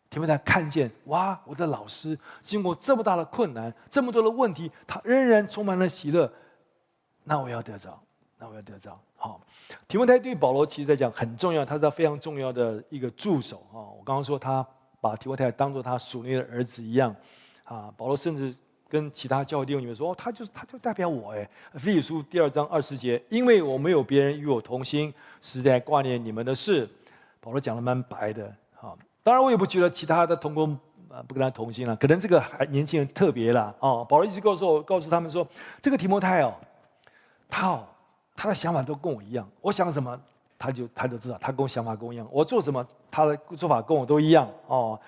[0.09, 6.33] 提摩太看见哇，我的老师经过这么大的困难，这么多的问题，他仍然充满了喜乐。
[7.25, 8.01] 那我要得着，
[8.39, 8.99] 那我要得着。
[9.17, 9.41] 好，
[9.89, 13.77] 提摩太对保罗其实在讲很重要，他是他非常重要的一个助手啊。
[13.77, 14.67] 我刚刚说他
[15.01, 17.15] 把提摩太当做他属灵的儿子一样
[17.65, 17.93] 啊。
[17.97, 18.55] 保罗甚至
[18.89, 21.49] 跟其他教会弟兄里面说，哦，他就是他就代表我哎。
[21.75, 26.89] 腓立书第二章二十节，因为我没有别人与我同心，实在挂念你们的事。
[27.41, 28.55] 保罗讲的蛮白的。
[29.23, 31.97] 当然，我也不觉得其他的同工啊不跟他同心了。
[31.97, 34.07] 可能这个还年轻人特别了哦。
[34.09, 35.45] 保罗一直告诉我，告诉他们说，
[35.83, 36.55] 这个提摩太哦，
[37.49, 37.85] 他哦，
[38.37, 39.49] 他的想法都跟我一样。
[39.61, 40.21] 我想什么，
[40.59, 42.29] 他就他就知道，他跟我想法跟我一样。
[42.31, 45.01] 我做什么，他的做法跟我都一样哦。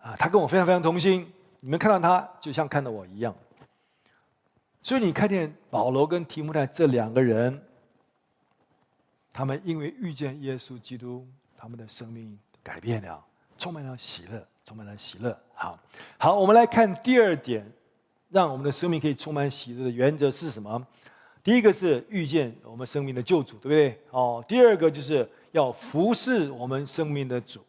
[0.00, 1.30] 啊，他跟我非常非常同心。
[1.60, 3.34] 你们看到他，就像看到我一样。
[4.82, 7.60] 所以你看见保罗跟提摩太这两个人，
[9.32, 11.26] 他们因为遇见耶稣基督，
[11.58, 13.22] 他们的生命改变了。
[13.58, 15.36] 充满了喜乐，充满了喜乐。
[15.52, 15.76] 好，
[16.16, 17.68] 好，我们来看第二点，
[18.30, 20.86] 让我们的生命可以充满喜乐的原则是什么？
[21.48, 23.98] 第一个是遇见我们生命的救主，对不对？
[24.10, 27.60] 哦，第二个就是要服侍我们生命的主。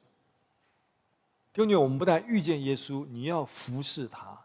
[1.53, 4.37] 弟兄，我们不但遇见耶稣，你要服侍他，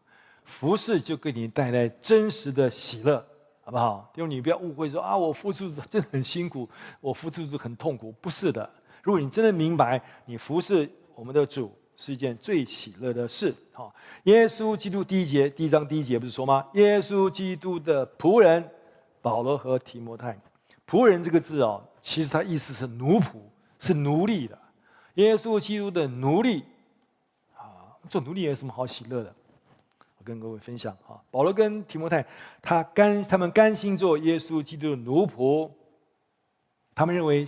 [0.45, 3.27] 服侍就给你带来真实的喜乐，
[3.65, 4.09] 好不好？
[4.15, 6.71] 弟兄，你不要误会说啊，我付出真的很辛苦，
[7.01, 8.71] 我付出很痛苦，不是的。
[9.03, 13.53] 如果你真的明白，你服侍我们的主是一件最喜乐的事。
[13.73, 13.93] 好，
[14.27, 16.65] 耶稣基督第一节第一章第一节不是说吗？
[16.75, 18.65] 耶稣基督的仆人
[19.25, 20.39] 保罗和提摩太，
[20.87, 23.39] 仆人这个字哦，其实它意思是奴仆，
[23.81, 24.59] 是奴隶的。
[25.15, 26.63] 耶稣基督的奴隶
[27.57, 29.35] 啊，做奴隶有什么好喜乐的？
[30.19, 32.23] 我跟各位分享啊，保罗跟提摩太，
[32.61, 35.71] 他甘他们甘心做耶稣基督的奴仆，
[36.95, 37.47] 他们认为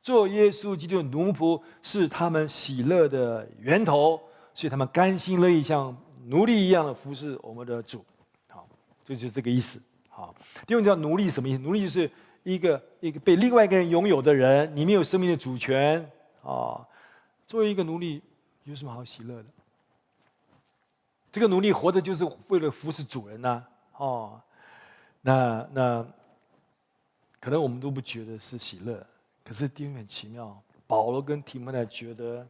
[0.00, 4.20] 做耶稣基督的奴仆是他们喜乐的源头，
[4.52, 8.04] 所以他们甘心乐意像奴隶一样的服侍我们的主。
[8.48, 8.66] 好，
[9.04, 9.80] 这就是这个意思。
[10.22, 10.32] 好，
[10.68, 11.58] 第二个叫奴隶什么意思？
[11.58, 12.08] 奴隶就是
[12.44, 16.08] 一个一个被另外一个人拥有的人，你没有生命的主权。
[16.44, 16.86] 啊，
[17.44, 18.22] 作为一个奴隶，
[18.62, 19.48] 有什么好喜乐的？
[21.32, 23.64] 这个奴隶活着就是为了服侍主人呐、
[23.96, 24.40] 哦，
[25.22, 26.06] 那那
[27.40, 29.04] 可能我们都不觉得是喜乐，
[29.44, 30.56] 可是弟兄很奇妙，
[30.86, 32.46] 保罗跟提摩太觉得，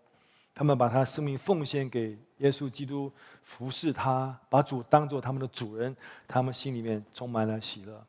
[0.55, 3.11] 他们把他生命奉献给耶稣基督，
[3.43, 5.97] 服侍他，把主当做他们的主人，
[6.29, 8.05] 他们心里面充满了喜乐。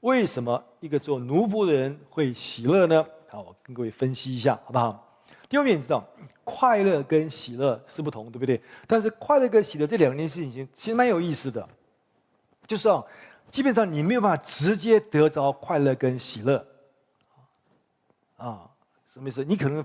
[0.00, 3.04] 为什么一个做奴仆的人会喜乐呢？
[3.28, 5.22] 好，我跟各位分析一下，好不好？
[5.48, 6.04] 第二点，你知道，
[6.42, 8.60] 快乐跟喜乐是不同，对不对？
[8.86, 11.66] 但是快乐跟喜乐这两件事情其实蛮有意思的，
[12.66, 13.02] 就是啊，
[13.50, 16.66] 基本上你没有办法直接得着快乐跟喜乐，
[18.36, 18.68] 啊，
[19.06, 19.44] 什么意思？
[19.44, 19.84] 你可能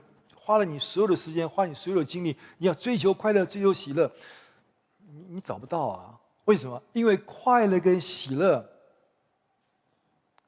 [0.50, 4.12] 花了你所有的时间，花你所有的精力，你要追求快乐、追求喜乐，
[5.08, 6.20] 你你找不到啊？
[6.46, 6.82] 为什么？
[6.92, 8.68] 因为快乐跟喜乐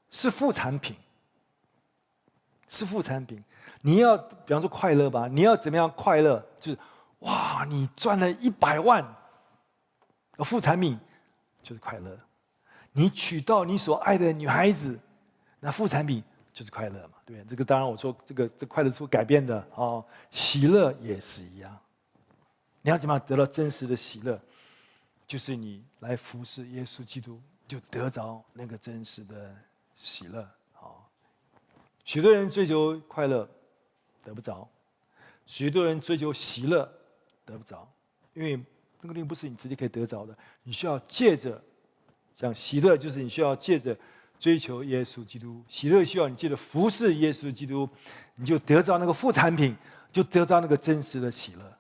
[0.10, 0.96] 是副产品，
[2.68, 3.44] 是副产品。
[3.82, 6.44] 你要比方说快乐吧，你要怎么样快乐？
[6.60, 6.80] 就是
[7.20, 9.06] 哇，你赚了一百万，
[10.40, 11.00] 副产品
[11.62, 12.18] 就是快乐。
[12.92, 15.00] 你娶到你所爱的女孩子，
[15.60, 17.50] 那副产品就是快乐嘛，对不对？
[17.50, 21.78] 这个当然我说这个这快乐是会改变的哦，喜乐也是一样。
[22.82, 24.40] 你要怎么样得到真实的喜乐？
[25.28, 29.56] 就是你来服侍耶稣基督，就得着那个真实的
[29.96, 30.48] 喜乐。
[30.74, 31.10] 好，
[32.04, 33.50] 许多人追求快乐。
[34.24, 34.70] 得不着，
[35.48, 36.88] 许多人追求喜乐，
[37.44, 37.92] 得不着，
[38.36, 38.56] 因为
[39.02, 41.60] 那个东西不是你直接可以得着的，你需要借着，
[42.36, 43.98] 像喜乐就是你需要借着
[44.42, 47.88] 追求耶稣基督，喜乐需要你记得服侍耶稣基督，
[48.38, 49.78] 你就得到那个副产品，
[50.12, 51.78] 就得到那个真实的喜乐。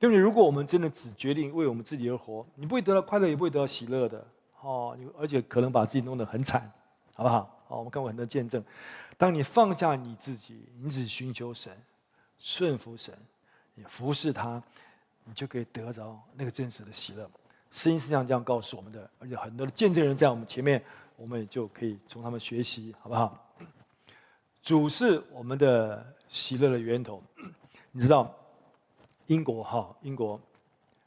[0.00, 0.18] 对不对？
[0.18, 4.26] 如果我们真的只决定为我们自己而活，你不会得到快乐，也不会得到喜乐的，
[4.60, 6.68] 哦，而且可能把自己弄得很惨，
[7.14, 7.48] 好不好？
[7.68, 8.60] 好，我们看过很多见证。
[9.16, 11.72] 当你放下你自己，你只寻求神，
[12.40, 13.16] 顺服神，
[13.76, 14.60] 你服侍他，
[15.22, 17.30] 你就可以得着那个真实的喜乐。
[17.76, 20.82] 圣经是这样这样告诉我们的，而且很多的见证人在我们前面，
[21.14, 23.54] 我们也就可以从他们学习，好不好？
[24.62, 27.22] 主是我们的喜乐的源头。
[27.92, 28.34] 你知道，
[29.26, 30.40] 英国哈，英国。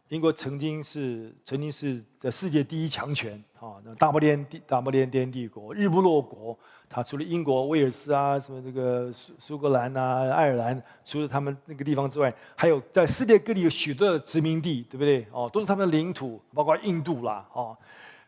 [0.09, 6.57] 英国曾经是曾经是在世界第一强权啊，那大不列帝大不列颠帝国日不落国，
[6.89, 15.27] 它除了英国威尔斯啊，什么这个苏苏格兰啊、爱尔兰，除了他们那个地方之外，还有在世界各地有许多的殖民地，对不对？
[15.31, 17.77] 哦，都是他们的领土，包括印度啦，哦，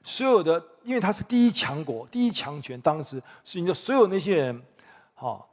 [0.03, 4.61] 所有的，因为它是第一强国、第一强权，当时是你的所有那些人，
[5.17, 5.43] 哦。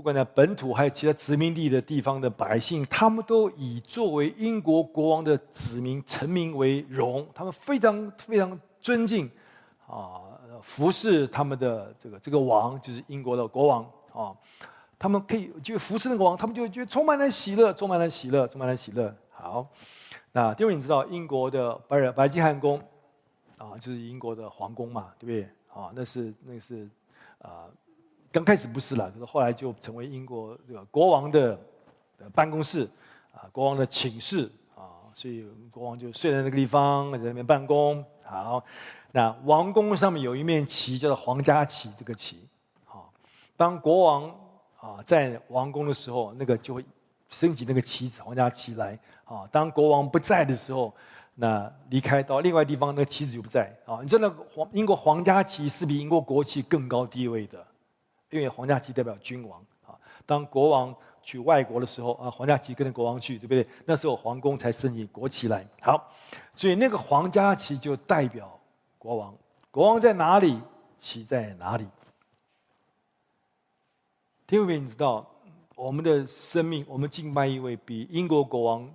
[0.00, 9.30] 不管在本土还有其他殖民地的地方的百姓，他们都以作为英国国王的子民、臣民为荣，他们非常非常尊敬
[9.86, 13.84] 啊，服侍他们的这个这个王，就是英国的国王
[14.14, 14.34] 啊。
[14.98, 19.14] 他们可以就服侍那个王，他们就觉得充满了喜乐，充满了喜乐，充满了喜乐。
[19.28, 19.66] 好，
[20.32, 22.80] 那第二你知道英国的白尔白金汉宫
[23.58, 25.42] 啊，就是英国的皇宫嘛，对不对？
[25.74, 26.88] 啊，那是那是
[27.42, 27.68] 啊。
[28.32, 31.58] 刚开始不是了，可是后来就成为英国这个国王的
[32.32, 32.88] 办公室
[33.34, 38.04] 啊，国王的寝室啊，所以国王就睡在那个地方，在那边办公。
[38.22, 38.62] 好，
[39.10, 42.46] 那王宫上面有一面旗，叫做皇家旗，这个旗。
[42.84, 43.12] 好，
[43.56, 44.30] 当国王
[44.78, 46.84] 啊在王宫的时候，那个就会
[47.28, 48.96] 升起那个旗子，皇家旗来。
[49.24, 50.94] 啊，当国王不在的时候，
[51.34, 53.76] 那离开到另外地方，那个旗子就不在。
[53.86, 57.66] 啊，你知道那个皇英国皇家旗是比英国国旗更高地位的。
[58.30, 63.66] 因为皇家旗代表君王啊，当国王去外国的时候啊，皇家旗跟着国王去，对不对？
[63.84, 65.66] 那时候皇宫才升起国旗来。
[65.80, 66.10] 好，
[66.54, 68.58] 所以那个皇家旗就代表
[68.98, 69.34] 国王，
[69.70, 70.60] 国王在哪里，
[70.96, 71.86] 旗在哪里。
[74.46, 75.28] 听众朋友，你知道，
[75.76, 78.88] 我们的生命，我们敬拜一位比英国国王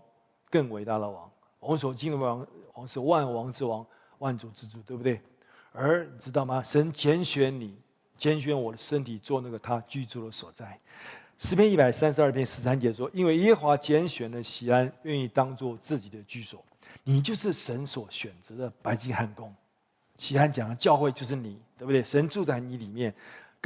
[0.49, 1.29] 更伟大的王。
[1.59, 3.85] 我们所敬的王，王是万王之王，
[4.19, 5.21] 万主之主，对不对？
[5.71, 6.61] 而你知道吗？
[6.61, 7.77] 神拣选你，
[8.17, 10.79] 拣选我的身体做那个他居住的所在。
[11.37, 16.63] 诗篇一百三十二篇十三节说：“因为耶和华拣选了西安，愿意当做自己的居所。”
[17.03, 19.53] 你就是神所选择的白金汉宫。
[20.17, 22.03] 西安讲的教会就是你，对不对？
[22.03, 23.13] 神住在你里面。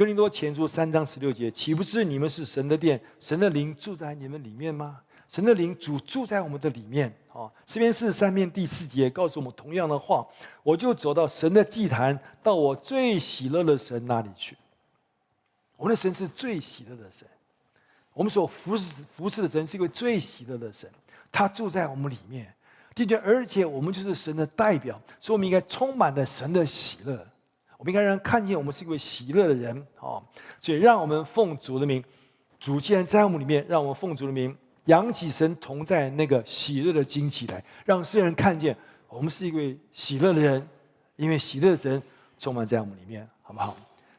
[0.00, 4.98] 哥林多前书三章十六节，岂不是你们是神的殿，神的灵住在你们里面吗？
[5.28, 7.14] 神的灵主住在我们的里面。
[7.28, 10.26] 啊，诗篇四十三篇第四节告诉我们同样的话：
[10.62, 14.56] 我就走到神的祭坛，到我最喜乐的神那里去。
[15.76, 17.28] 我们的神是最喜乐的神。
[18.14, 20.90] 我们所服侍服侍的神是一位最喜乐的神，
[21.30, 22.50] 他住在我们里面，
[22.94, 27.22] 的确，而且我们就是神的代表，所以我们应该充满了神的喜乐。
[27.80, 30.20] 我们应该让人看见我们是一位喜乐的人啊！
[30.60, 32.04] 所以，让我们奉主的名，
[32.58, 38.76] 主既然在我们里面，让我们奉主的名，扬起神同在那个喜乐的旌旗来，让世人看见
[39.08, 40.68] 我们是一位喜乐的人，
[41.16, 42.02] 因为喜乐的神
[42.38, 43.74] 充满在我们里面，好不好？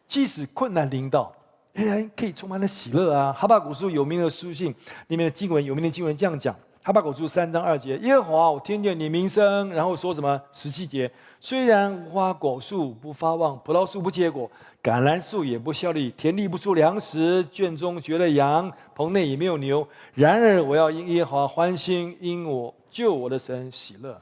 [0.08, 1.32] 即使困难临到。
[1.74, 3.32] 仍然可以充满了喜乐啊！
[3.32, 4.76] 哈巴谷书有名的书信
[5.08, 10.41] 里面的经文，有名的经文这样讲：哈巴谷书三章二节，耶和华，我听见你名声，然后说什么？
[10.52, 11.10] 十七节，
[11.43, 14.49] 虽然无花果树不发旺，葡萄树不结果，
[14.84, 24.21] 橄榄树也不效力，田地不出粮食，圈中绝了羊，棚内也没有牛，然而我要因耶和华欢心，因我救我的神喜乐。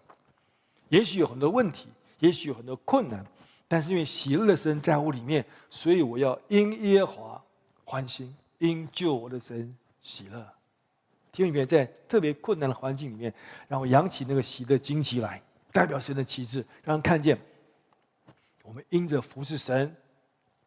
[0.88, 3.24] 也许有很多问题，也许有很多困难。
[3.68, 7.42] 但是因为喜乐的神在我里面，所以我要因耶和华
[7.84, 10.42] 欢心，因救我的神喜乐。
[11.34, 13.34] 天里面在特别困难的环境里面，
[13.68, 17.40] 让我扬起那个喜乐旌旗来，代表神的旗帜，让人看见
[18.64, 19.96] 我们因着服侍神，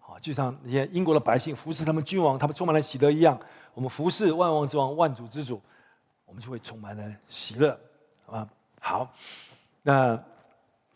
[0.00, 3.38] 啊，就像那些英国的百姓服侍他们君王，他们充满了喜乐一样。
[3.74, 5.60] 我们服侍万王之王、万主之主，
[6.24, 7.78] 我们就会充满了喜乐，
[8.26, 8.48] 好吧？
[8.80, 9.14] 好，
[9.82, 10.22] 那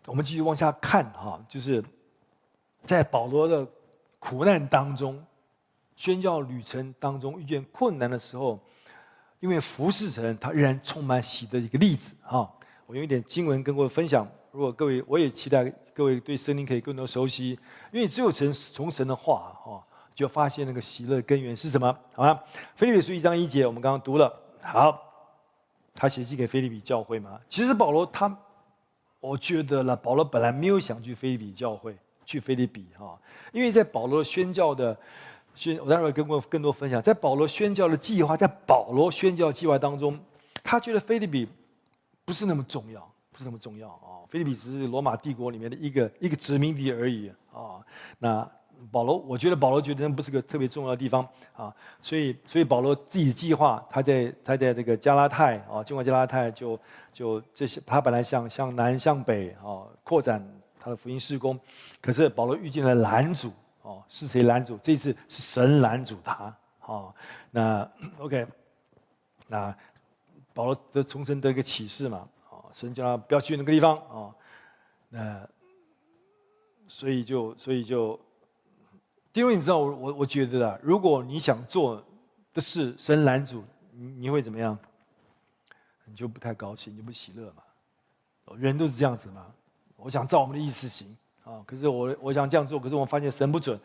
[0.06, 1.84] 我们继续往下看哈，就是。
[2.84, 3.66] 在保罗的
[4.20, 5.20] 苦难当中，
[5.96, 8.60] 宣教旅程当中遇见困难的时候，
[9.40, 12.48] 因为服侍神，他仍然充满喜的一个例子啊！
[12.87, 14.27] 我用一点经文跟各位分享。
[14.53, 17.59] 如果各位，我也期待各位对圣经可以更多熟悉，
[17.92, 21.94] 因为只有从从神的话哈，就发现那个喜乐根源是什么？
[22.14, 22.40] 好吗？
[22.75, 24.33] 腓立比书一章一节，我们刚刚读了。
[24.62, 24.99] 好，
[25.94, 27.38] 他写信给腓立比教会嘛。
[27.51, 28.35] 其实保罗他，
[29.20, 31.96] 我觉得了，保罗本来没有想去腓立比教会。
[32.25, 33.16] 去腓立比哈，
[33.53, 34.99] 因为在保罗宣教的
[35.55, 37.01] 宣，我待会儿跟过更多分享。
[37.01, 40.18] 在保罗宣教的计划，在保罗宣教计划当中，
[40.64, 41.49] 他觉得腓立比
[42.26, 43.00] 不是那么重要，
[43.32, 44.20] 不是那么重要啊。
[44.28, 47.80] 腓立比只是罗马帝国里面的一个一个殖民地而已啊。
[48.18, 48.46] 那
[48.90, 51.74] 保罗，我觉得保罗觉得那不是个特别重要的地方啊。
[52.02, 56.78] 所以，所以保罗自己的计划，他在他在这个加拉太啊，经过加拉太就
[57.12, 60.46] 就这些，他本来向向南向北啊扩展。
[60.78, 61.58] 他的福音施工，
[62.00, 64.78] 可是保罗遇见了拦阻哦，是谁拦阻？
[64.80, 67.12] 这次是神拦阻他哦。
[67.50, 68.46] 那 OK，
[69.48, 69.76] 那
[70.56, 72.26] 保罗得重生得一个启示嘛？
[72.48, 74.34] 啊，神叫他不要去那个地方啊。
[75.10, 75.46] 那
[76.88, 78.18] 所以就所以就，
[79.34, 82.02] 因为你知道我我我觉得啊，如果你想做
[82.54, 84.78] 的事神拦阻，你你会怎么样？
[86.06, 88.56] 你就不太高兴，你就不喜乐嘛？
[88.56, 89.46] 人都是这样子嘛。
[89.96, 91.14] 我想照我们的意思行
[91.44, 93.78] 啊，可是我我想这样做，可是我发现神不准，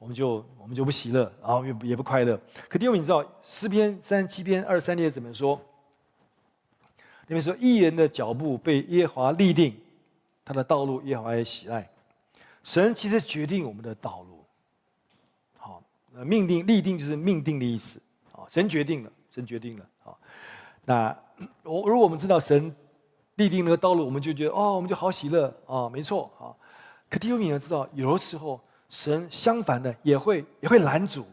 [0.00, 2.36] 我们就我们就不喜乐，然后也也不快乐。
[2.68, 5.60] 可因为你知道诗篇三十七篇二十三节怎么说？
[7.26, 9.74] 里面说义人的脚步被耶华立定，
[10.44, 11.88] 他的道路耶和华也喜爱。
[12.62, 14.44] 神其实决定我们的道路，
[15.56, 15.82] 好，
[16.24, 18.00] 命定立定就是命定的意思
[18.32, 18.44] 啊。
[18.48, 20.14] 神决定了，神决定了啊。
[20.84, 21.18] 那
[21.64, 22.74] 我如果我们知道神。
[23.36, 26.56] 立定那个道路，我们就觉得哦，我们就好喜乐啊、没错啊。
[27.10, 28.58] 可弟兄们要知道，有的时候
[28.88, 31.26] 神相反的也会也会拦阻，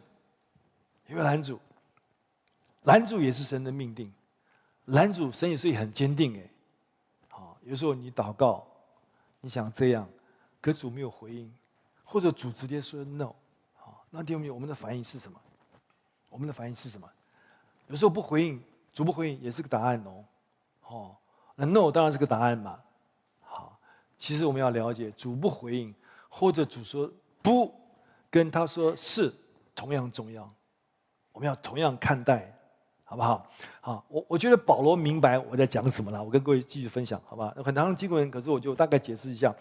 [1.07, 1.57] 也会拦阻。
[2.81, 4.11] 拦阻也是神的命定，
[4.85, 6.49] 男主神也是很坚定哎。
[7.29, 8.65] 好，有时候你祷告，
[9.41, 10.07] 你想这样，
[10.61, 11.53] 可主没有回应，
[12.03, 13.33] 或者主直接说 no，
[13.75, 15.39] 好，那弟兄们，我们的反应是什么？
[16.29, 17.09] 我们的反应是什么？
[17.87, 18.61] 有时候不回应，
[18.91, 20.23] 主不回应也是个答案哦，
[20.81, 21.19] 好。
[21.55, 22.79] 那 no 当然是个答案嘛。
[23.41, 23.77] 好，
[24.17, 25.93] 其实我们要了解，主不回应，
[26.27, 27.07] 或者主说
[27.43, 27.71] 不，
[28.31, 29.31] 跟他说是
[29.75, 30.51] 同样重要。
[31.31, 32.51] 我们要同样看待，
[33.03, 33.47] 好不好？
[33.81, 36.23] 好，我我觉得保罗明白我在讲什么了。
[36.23, 37.53] 我跟各位继续分享，好吧？
[37.63, 39.53] 很长的经文，可是我就大概解释一下。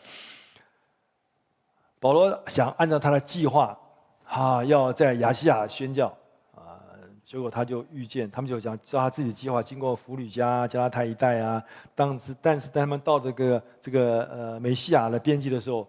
[2.00, 3.78] 保罗想按照他的计划，
[4.24, 6.08] 啊，要在亚细亚宣教，
[6.54, 6.80] 啊，
[7.24, 11.62] 结果他就遇见，他们就讲照他自己的计划，经过弗吕家、加拉太一带啊，
[11.94, 15.86] 当时但是当他们到这个这个呃美西亚的边境的时候，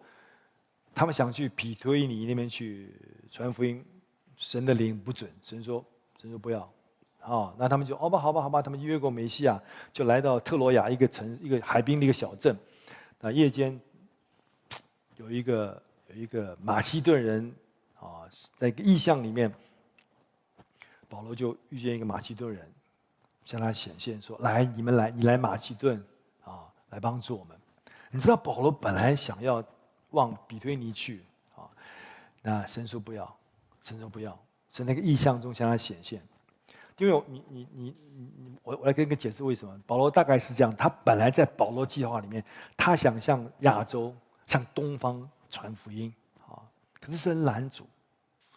[0.93, 2.93] 他们想去比推尼那边去
[3.31, 3.83] 传福音，
[4.35, 5.83] 神的灵不准，神说
[6.21, 6.71] 神说不要，
[7.25, 9.61] 哦，那他们就好吧好吧好吧，他们越过梅西亚，
[9.91, 12.55] 就来到特罗亚一个城一个海滨的一个小镇，
[13.19, 13.79] 那夜间
[15.17, 17.53] 有一个有一个马其顿人
[17.99, 19.53] 啊，在一个异象里面。
[21.09, 22.67] 保罗就遇见一个马其顿人，
[23.45, 26.03] 向他显现说：“来，你们来，你来马其顿
[26.43, 27.55] 啊，来帮助我们。”
[28.09, 29.63] 你知道保罗本来想要
[30.09, 31.21] 往比推尼去
[31.55, 31.69] 啊，
[32.41, 33.31] 那神说不要，
[33.83, 34.35] 神说不要，
[34.71, 36.19] 在那个异象中向他显现。
[36.97, 39.79] 因为你你你你我我来跟你解释为什么。
[39.85, 42.43] 保罗大概是这样，他本来在保罗计划里面，
[42.77, 44.13] 他想向亚洲、
[44.45, 46.13] 向东方传福音
[46.47, 46.61] 啊，
[46.99, 47.85] 可是神拦阻。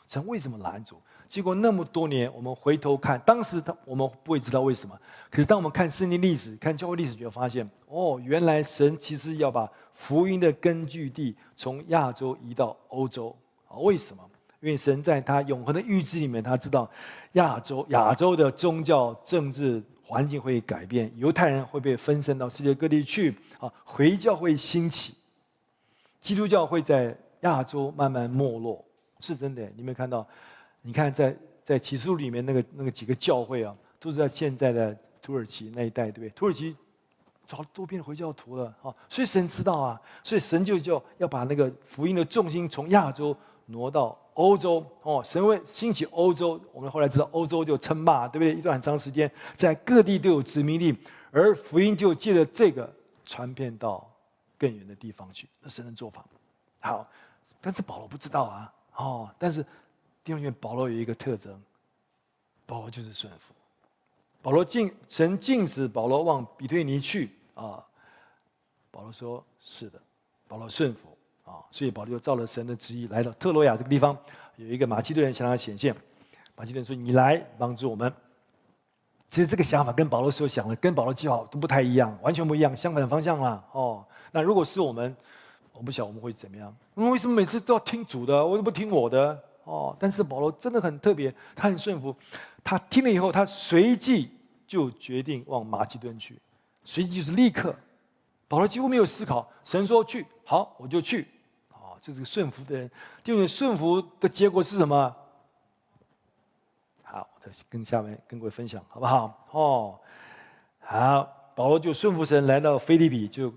[0.06, 1.00] 神为什么拦阻？
[1.26, 4.96] 经过那么多年，我们回头看，当时他我们不会知道为什么。
[5.28, 13.34] 可是当我们看圣经历史、看教会历史，就会发现，哦，原来神其实要把福音的根据地从亚洲移到欧洲。
[13.66, 14.22] 啊，为什么？
[14.60, 16.90] 因为神在他永恒的预知里面，他知道
[17.32, 25.14] 亚洲亚洲的宗教政治环境会改变，犹太人会被分散到世界各地去，啊，回教会兴起，
[26.20, 28.84] 基督教会在亚洲慢慢没落，
[29.20, 29.68] 是真的。
[29.76, 30.26] 你没有看到？
[30.82, 36.30] 你看在，在在启示录里面那个那个几个教会啊，都是在现在的土耳其那一带，对不对？
[36.30, 36.74] 土耳其
[37.46, 43.36] 早都变回教徒了啊，所以神知道啊，所以神就叫要把那个福音的重心从亚洲
[43.66, 45.22] 挪到欧洲哦。
[45.24, 48.54] 神为兴起欧洲，我们后来知道欧洲就称霸，对不对？
[48.54, 50.96] 一段很长时间，在各地都有殖民地，
[51.30, 52.92] 而福音就借着这个
[53.24, 54.10] 传遍到
[54.58, 55.48] 更远的地方去。
[55.60, 56.24] 那神的做法
[56.80, 57.08] 好，
[57.60, 59.64] 但是保罗不知道啊，哦，但是。
[60.24, 61.62] 弟兄姐妹，保罗有一个特征，
[62.66, 63.54] 保罗就是顺服。
[64.42, 67.80] 保罗禁神禁止保罗往比推尼去啊，
[68.90, 70.02] 保罗说是的，
[70.48, 71.15] 保罗顺服
[71.46, 74.14] 啊，所以保罗就照了神的旨意来到特罗亚这个地方，
[74.56, 75.96] 有一个马其顿人向他显现，
[76.54, 78.12] 马其顿说：“你来帮助我们。”
[79.28, 83.64] 其实这个想法跟保罗所想的、跟保罗计划都不太一样，完全不一样，相反的方向啦。
[83.72, 85.16] 哦，那如果是我们，
[85.72, 86.74] 我不晓得我们会怎么样？
[86.94, 89.38] 我们为什么每次都要听主的，为什么不听我的？
[89.64, 92.14] 哦，但是保罗真的很特别，他很顺服，
[92.62, 94.30] 他听了以后，他随即
[94.64, 96.38] 就决定往马其顿去，
[96.84, 97.74] 随即就是立刻，
[98.46, 101.26] 保罗几乎没有思考，神说去，好，我就去，
[102.00, 102.90] 这是个顺服的人，
[103.24, 105.14] 因为顺服的结果是什么？
[107.02, 109.46] 好，我再跟下面跟各位分享，好不好？
[109.50, 109.98] 哦，
[110.80, 113.52] 好，保罗就顺服神，来到腓立比，就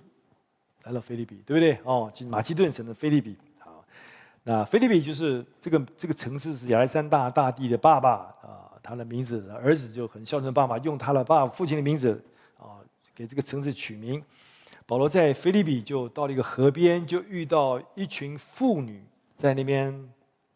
[0.83, 1.79] 来到腓立比，对不对？
[1.83, 3.37] 哦，进马其顿城的腓立比。
[3.59, 3.83] 好
[4.43, 8.11] 那腓立比就是这个这个城市是亚历山大大帝的爸爸
[8.41, 12.23] 啊，他的名字，儿子就很孝顺爸爸，用他的爸爸父亲的名字
[12.57, 12.79] 啊，
[13.13, 14.23] 给这个城市取名。
[14.89, 19.05] 保罗在腓立比就到了一个河边，就遇到一群妇女
[19.37, 19.93] 在那边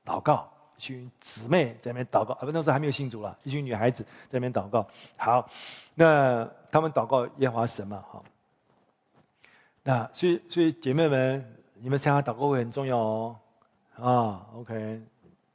[0.04, 4.88] 祷告，一群姊妹在那边祷告，啊不，那时候还没有信主了，一群女孩子在那边祷告。
[5.18, 5.48] 好，
[5.94, 8.26] 那他们祷告耶和华神嘛，好。
[9.84, 13.36] 那所以所以姐妹们，你们参加祷告会很重要哦。
[13.98, 15.00] 啊，OK，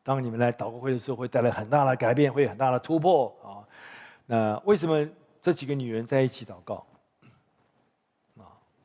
[0.04, 3.66] 当你们来祷告会的时候，会带来很大的改变，会有很大的突破啊。
[4.24, 5.04] 那为什么
[5.42, 6.86] 这几个女人在一起祷告？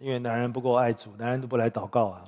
[0.03, 2.25] 因为男人不够爱主，男人都不来祷告啊，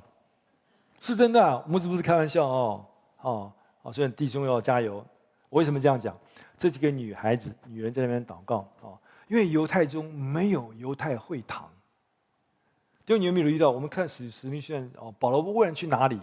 [0.98, 2.86] 是真的啊，我们是不是开玩笑哦？
[3.20, 3.52] 哦，
[3.82, 5.04] 好，所以弟兄要加油。
[5.50, 6.16] 我为什么这样讲？
[6.56, 8.96] 这几个女孩子、女人在那边祷告啊，
[9.28, 11.68] 因为犹太中没有犹太会堂。
[13.06, 13.70] 就你有没有留意到？
[13.70, 16.20] 我们看使使命书哦，保罗不问去哪里，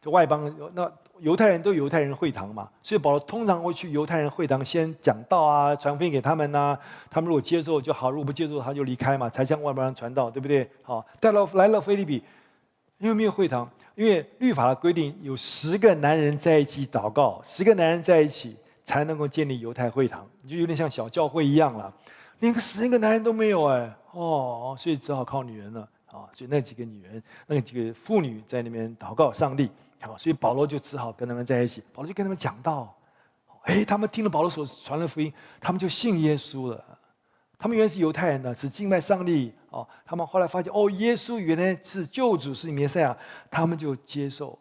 [0.00, 6.76] 就外邦那犹太人都犹太人会堂嘛，所以保罗通常会去犹太人会堂先讲道啊，传福音给他们呐、
[7.10, 10.66] 他们如果接受就好，如果不接受他就离开嘛，才向外邦人传道，对不对？
[10.80, 12.24] 好，带了来了腓利比，
[12.96, 21.92] 因为没有会堂，因为律法的规定有十个男人在一起祷告，十个男人在一起才能够建立犹太会堂，就有点像小教会一样了。
[22.40, 25.86] 连个十个男人都没有哎，哦，所以只好靠女人了。
[26.12, 29.70] 啊，所以那几个女人，那几个妇女在那边祷告上帝，
[30.02, 31.82] 好，所以保罗就只好跟他们在一起。
[31.90, 32.94] 保罗就跟他们讲道，
[33.62, 36.84] 哎，他们听了保罗所传的福音，他们就信耶稣了。
[37.58, 39.54] 他们原来是犹太人呢，只敬拜上帝。
[39.70, 43.16] 哦，他们后来发现，哦，耶稣原来是救主，是弥赛亚，
[43.50, 44.58] 他们就接受。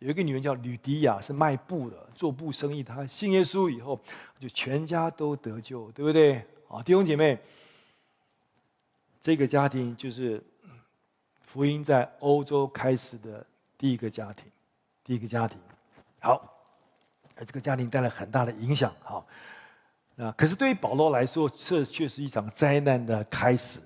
[0.00, 2.82] 有一个女人叫吕迪亚，是卖布的，做布生意。
[2.82, 3.98] 她信耶稣以后，
[4.38, 6.44] 就全家都得救，对不对？
[6.68, 7.38] 啊，弟兄姐妹，
[9.22, 10.42] 这个家庭就是。
[11.50, 13.44] 福音在欧洲开始的
[13.76, 14.44] 第一个家庭，
[15.02, 15.58] 第一个家庭，
[16.20, 16.48] 好，
[17.34, 18.92] 而这个家庭带来很大的影响。
[19.02, 19.26] 好，
[20.14, 23.80] 那可是对于保罗来说，这却是一场灾难的开始。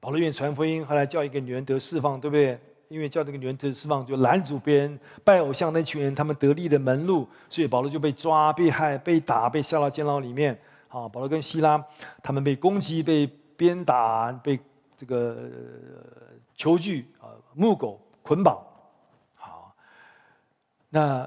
[0.00, 2.58] 保罗愿传福音，后来叫一个女人得释放，对不对？
[2.88, 10.58] 因为叫这个女人得释放，就拦阻别人拜偶像那群人他们得利的门路，所以保罗就被抓、被害、被打、被下到监牢里面。
[10.88, 11.84] 好，保罗跟西拉
[12.22, 14.58] 他们被攻击、被鞭打、被
[15.00, 15.50] 这个
[16.54, 18.62] 囚具啊、木狗捆绑。
[19.34, 19.74] 好，
[20.90, 21.26] 那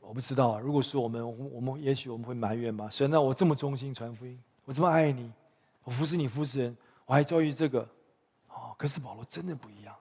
[0.00, 2.88] 我不知道，如果是我们，我们也许我们会埋怨吧？
[2.88, 5.30] 神啊，我这么忠心传福音，我这么爱你，
[5.82, 7.86] 我服侍你服侍人，我还遭遇这个。
[8.48, 9.94] 哦可是保罗真的不一样。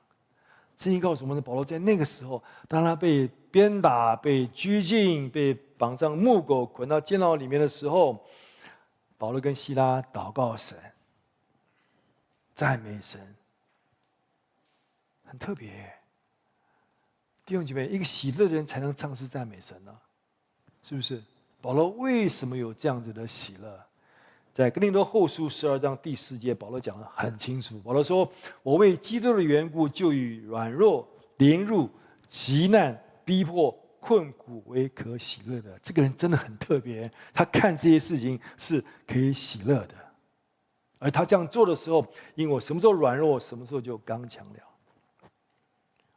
[0.77, 8.17] 圣经告诉我们，保罗在那个时候，当他被鞭打、被拘禁、被绑上木狗、捆到监牢里面的时候，
[9.17, 10.77] 保罗跟希拉祷告神，
[12.55, 13.19] 赞美神，
[15.25, 15.91] 很特别。
[17.45, 19.93] 弟兄姐妹，一个喜乐的人才能唱诗赞美神呢，
[20.83, 21.21] 是不是？
[21.61, 23.79] 保罗为什么有这样子的喜乐？
[24.53, 27.79] 在哥林多后书十二章第四节，保罗讲的很清楚。
[27.79, 28.31] 保罗说
[28.61, 31.89] ：“我为基督的缘故，就以软弱、凌辱、
[32.29, 39.95] 急难、逼迫、困苦为可喜乐的。”这个人真的很特别，他看这些事情是可以喜乐的。
[41.03, 44.59] 而他这样做的时候，因为我什么时候软弱，什么时候就刚强了。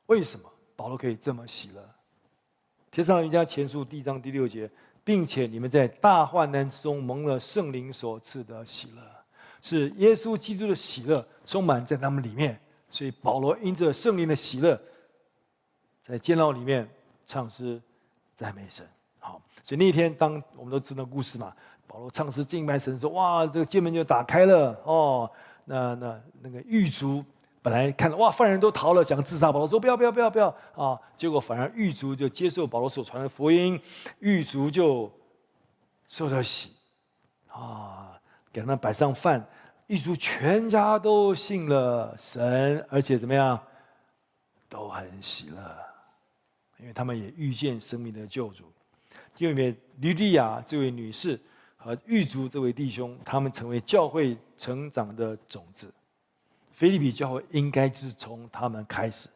[0.07, 1.85] 为什么保罗可以这么喜乐？
[2.91, 4.71] 帖撒罗尼迦前书第一章第六节。
[5.07, 9.01] 并且你们在大患难之中蒙了圣灵所赐的喜乐，
[9.63, 12.61] 是耶稣基督的喜乐充满在他们里面。
[12.91, 14.77] 所以保罗因着圣灵的喜乐，
[16.03, 16.91] 在监牢里面
[17.25, 17.81] 唱诗
[18.35, 18.85] 赞美神。
[19.21, 21.55] 好，所以那一天当我们都知道故事嘛，
[21.87, 25.31] 保罗唱诗敬拜神说：“哇，这个监门就打开了哦。”
[25.65, 27.25] 那那那个狱卒。
[27.63, 29.51] 本来看到哇，犯人都逃了，想自杀。
[29.51, 33.81] 保罗说：“不要，不要，不要，不要啊！”结果反而狱卒就接受保罗所传的福音，
[34.21, 35.11] 狱卒就
[36.07, 36.71] 受了洗
[37.49, 38.17] 啊，
[38.53, 39.45] 给他们摆上饭，
[39.89, 43.61] 狱卒全家都信了神，而且怎么样，
[44.69, 45.77] 都很喜乐，
[46.79, 48.71] 因为他们也遇见生命的救主。
[49.35, 51.37] 第二面，吕莉亚这位女士
[51.87, 55.89] 和狱卒这位弟兄，他们成为教会成长的种子。
[56.73, 59.29] 腓利比教会应该是从他们开始，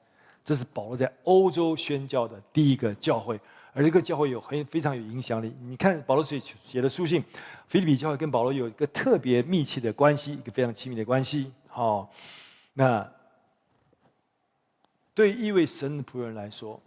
[0.44, 3.40] 这是保罗在欧洲宣教的第一个教会，
[3.72, 5.54] 而这个教会有很非常有影响力。
[5.60, 7.22] 你看保罗写写的书信，
[7.68, 11.52] 腓利比教会跟保罗有一个特别密切的关系，一个非常亲密的关系。
[11.68, 12.12] 好，
[12.72, 13.08] 那
[15.14, 16.82] 对一位神仆人来说，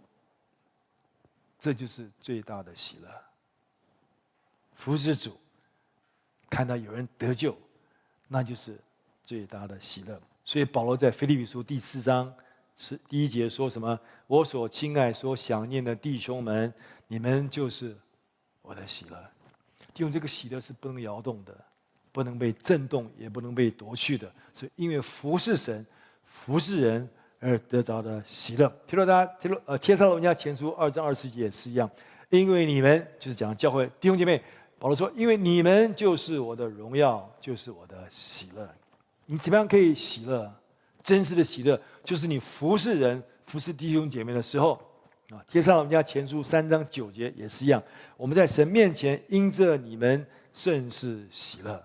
[1.58, 3.08] 这就是最大的喜乐。
[4.74, 5.36] 服侍主，
[6.48, 7.56] 看到有人得救，
[8.28, 8.78] 那就是
[9.24, 10.20] 最大的喜乐。
[10.44, 12.32] 所以保罗在腓立比书第四章
[12.76, 13.98] 是第一节说什么？
[14.26, 16.72] 我所亲爱、所想念的弟兄们，
[17.08, 17.96] 你们就是
[18.62, 19.16] 我的喜乐。
[19.94, 21.56] 弟兄，这个喜乐是不能摇动的，
[22.12, 25.86] 不能被震动，也不能被夺去的，是因为服侍神、
[26.24, 28.68] 服侍人而得着的喜乐。
[28.86, 31.88] 提到大家，提到呃，帖撒罗尼迦前书二章二十节也是一样，
[32.28, 34.42] 因为你们就是讲教会弟兄姐妹，
[34.84, 38.68] 保罗说，因为你们就是我的荣耀，就是我的喜乐。
[39.24, 40.54] 你怎么样可以喜乐？
[41.02, 44.78] 真实的喜乐就是你服侍人、服侍弟兄姐妹的时候
[45.30, 45.42] 啊。
[45.48, 47.82] 接上我们家前书三章九节也是一样。
[48.18, 51.82] 我们在神面前因着你们甚是喜乐，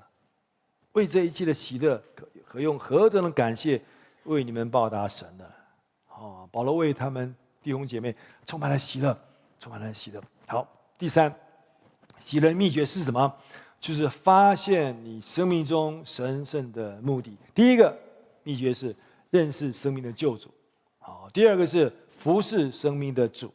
[0.92, 3.82] 为这一切的喜乐可可用何等的感谢
[4.26, 5.46] 为你们报答神呢？
[6.10, 7.34] 啊，保罗为他们
[7.64, 8.14] 弟兄姐妹
[8.46, 9.18] 充满了喜乐，
[9.58, 10.22] 充满了喜乐。
[10.48, 11.34] 好，第三，
[12.22, 13.34] 喜乐秘诀是什么？
[13.80, 17.38] 就是发现你生命中神圣的目的。
[17.56, 17.98] 第一个
[18.44, 18.94] 秘诀是
[19.30, 20.50] 认识生命的救主，
[20.98, 23.48] 好；第二个是服侍生命的主；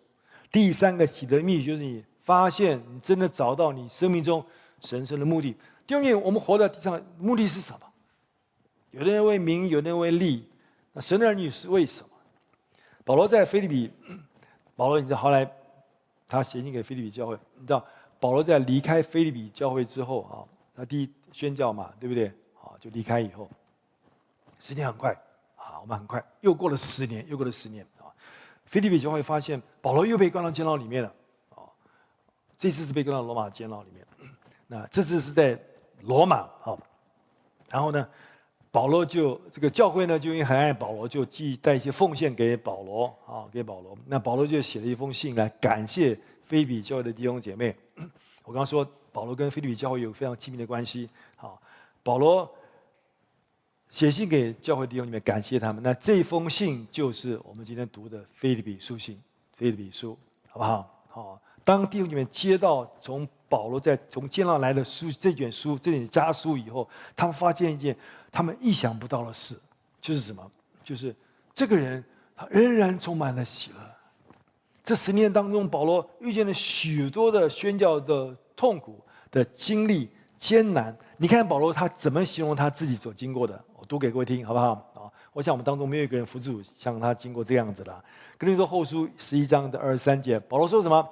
[0.51, 4.43] 第三个喜乐秘诀就是你发现你真的找到你生命中
[4.81, 5.55] 神圣的目的。
[5.87, 7.81] 第二点，我们活在地上目的是什么？
[8.93, 10.49] 有的人为名，有的人为利。
[10.95, 12.09] 那神的儿女是为什么？
[13.05, 13.91] 保罗在腓立比，
[14.75, 15.47] 保罗你知道后来
[16.27, 17.85] 他写信给腓立比教会，你知道。
[18.25, 20.41] 保罗在离开腓立比教会之后啊，
[20.75, 22.29] 他第一宣教嘛，对不对？
[22.59, 23.47] 啊，就离开以后，
[24.59, 25.12] 时间很快
[25.57, 28.09] 啊，我们很快又过了十年，又过了十年啊。
[28.64, 31.14] 腓立比教会发现保罗又被关到监牢里面了
[31.51, 31.68] 啊，
[32.57, 34.07] 这次是被关到罗马监牢里面。
[34.68, 35.61] 那这次是在
[36.01, 36.79] 罗马啊，
[37.68, 38.09] 然后呢，
[38.70, 43.95] 保罗就这个教会呢，就因为很爱保罗，就寄带一些奉献给保罗啊，给保罗。
[44.07, 46.18] 那保罗就写了一封信来感谢。
[46.47, 47.75] 菲比教会的弟兄姐妹，
[48.45, 51.09] 我刚刚说保罗跟菲律比教会有非常亲密的关系。
[51.37, 51.61] 好，
[52.03, 52.51] 保罗
[53.89, 55.83] 写信给教会弟兄姐妹感谢他们。
[55.83, 59.21] 那这封信就是我们今天读的菲律比书信，
[59.55, 60.19] 菲律比书，
[60.49, 61.05] 好不好？
[61.09, 67.97] 好，当弟兄姐妹接到从保罗在从监牢来的书这卷书这卷家书以后，他们发现一件
[68.33, 69.59] 他们意想不到的事，
[70.01, 70.51] 就是什么？
[70.83, 71.15] 就是
[71.55, 72.05] 这个人
[72.37, 73.94] 他仍然充满了喜乐。
[74.85, 80.95] 这十年当中，保罗遇见了许多的宣教的痛苦的经历、艰难。
[81.16, 83.59] 你看保罗他怎么形容他自己所经过的？
[83.78, 84.72] 我读给各位听，好不好？
[84.93, 88.05] 啊，我想我们当中没有一个人服主像他经过这样子的。
[88.37, 91.09] 哥林多后书十一章的二十三节，保罗说什么？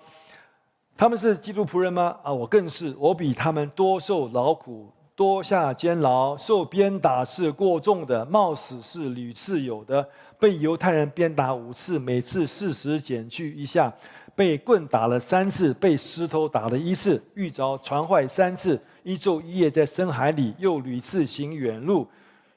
[0.95, 2.15] 他们是基督仆人吗？
[2.23, 4.93] 啊，我更是，我比他们多受劳苦。
[5.15, 10.09] 多下监牢，受鞭打是过重的，冒死是屡次有的。
[10.43, 13.89] 被犹太人鞭打五次，每次四十减去一下；
[14.35, 22.05] 被棍打了三次，被石头打了一次，遇着船坏三次，一昼一夜在深海里，又屡次行远路，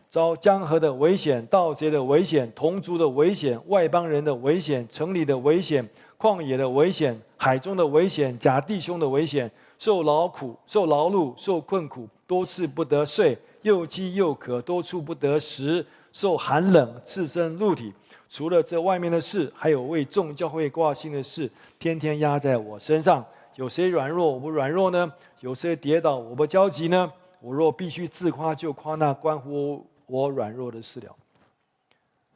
[0.09, 12.09] 遭江河的危险、盗贼的危险、同族的危险、外邦人的危险、城里的危险、旷野的危险、海中的危险、假弟兄的危险，受劳苦、受劳碌、受困苦。
[12.25, 17.93] 多次不得睡，又饥又渴，多处不得食，受寒冷，赤身露体。
[18.29, 23.23] 除了这外面的事，还有为众教会挂心的事，天天压在我身上。
[23.55, 25.11] 有谁软弱，我不软弱呢？
[25.41, 27.11] 有谁跌倒，我不焦急呢？
[27.41, 31.13] 我若必须自夸，就夸那关乎我软弱的事了。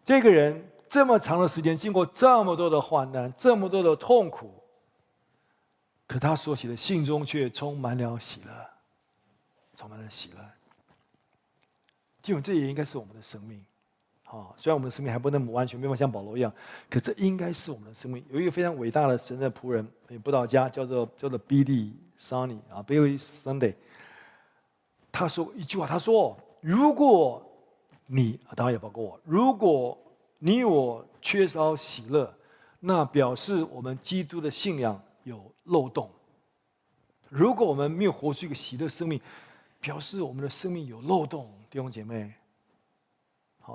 [0.04, 4.52] 这个人这么长的时间，经过这么多的患难，这么多的痛苦，
[6.06, 8.52] 可他所写的信中却充满了喜乐。
[9.76, 10.40] 充满了喜乐，
[12.26, 13.64] 因为这也应该是我们的生命，
[14.32, 16.54] 啊，虽然我们的生命还不那么完全，没法像保罗一样，
[16.90, 18.24] 可这应该是我们的生命。
[18.30, 19.88] 有一个非常伟大的神的仆人，
[20.24, 23.74] 布道家，叫做叫做 Billy Sunday 啊，Billy Sunday。
[25.12, 27.44] 他说一句话，他说：“如果
[28.06, 29.98] 你，当然也包括我，如果
[30.38, 32.32] 你我缺少喜乐，
[32.80, 36.10] 那表示我们基督的信仰有漏洞。
[37.30, 39.20] 如果我们没有活出一个喜乐生命。”
[39.82, 42.34] 表示我们的生命有漏洞，弟兄姐妹。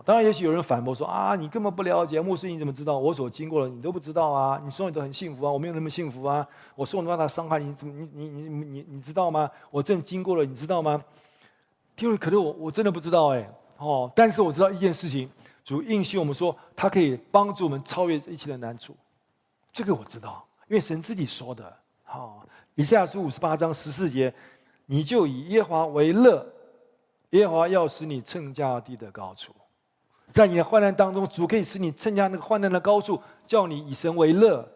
[0.04, 3.68] 当然也许有人反驳说：“啊，你根本不了解牧师，你怎么知道我所经过的？
[3.68, 4.60] 你都不知道啊！
[4.64, 6.46] 你说你都很幸福啊，我没有那么幸福啊！
[6.74, 9.50] 我受那么大伤害，你怎么你你你你你知道吗？
[9.70, 11.02] 我正经过了，你知道吗？”
[11.98, 15.30] 因为可能我我真的不知道哎，哦，但是我知道一件事情，
[15.64, 18.96] 主应许我们说，他可以帮助我们超越一切的难处，
[19.72, 21.76] 这个我知道，因为神自己说的。
[22.02, 24.32] 好，以赛亚书五十八章十四节。
[24.86, 26.46] 你就以耶华为乐，
[27.30, 29.54] 耶和华要使你称价地的高处，
[30.34, 34.68] 在你的患难当中，主可以使你乘下那个患难的高处，叫你以神为乐。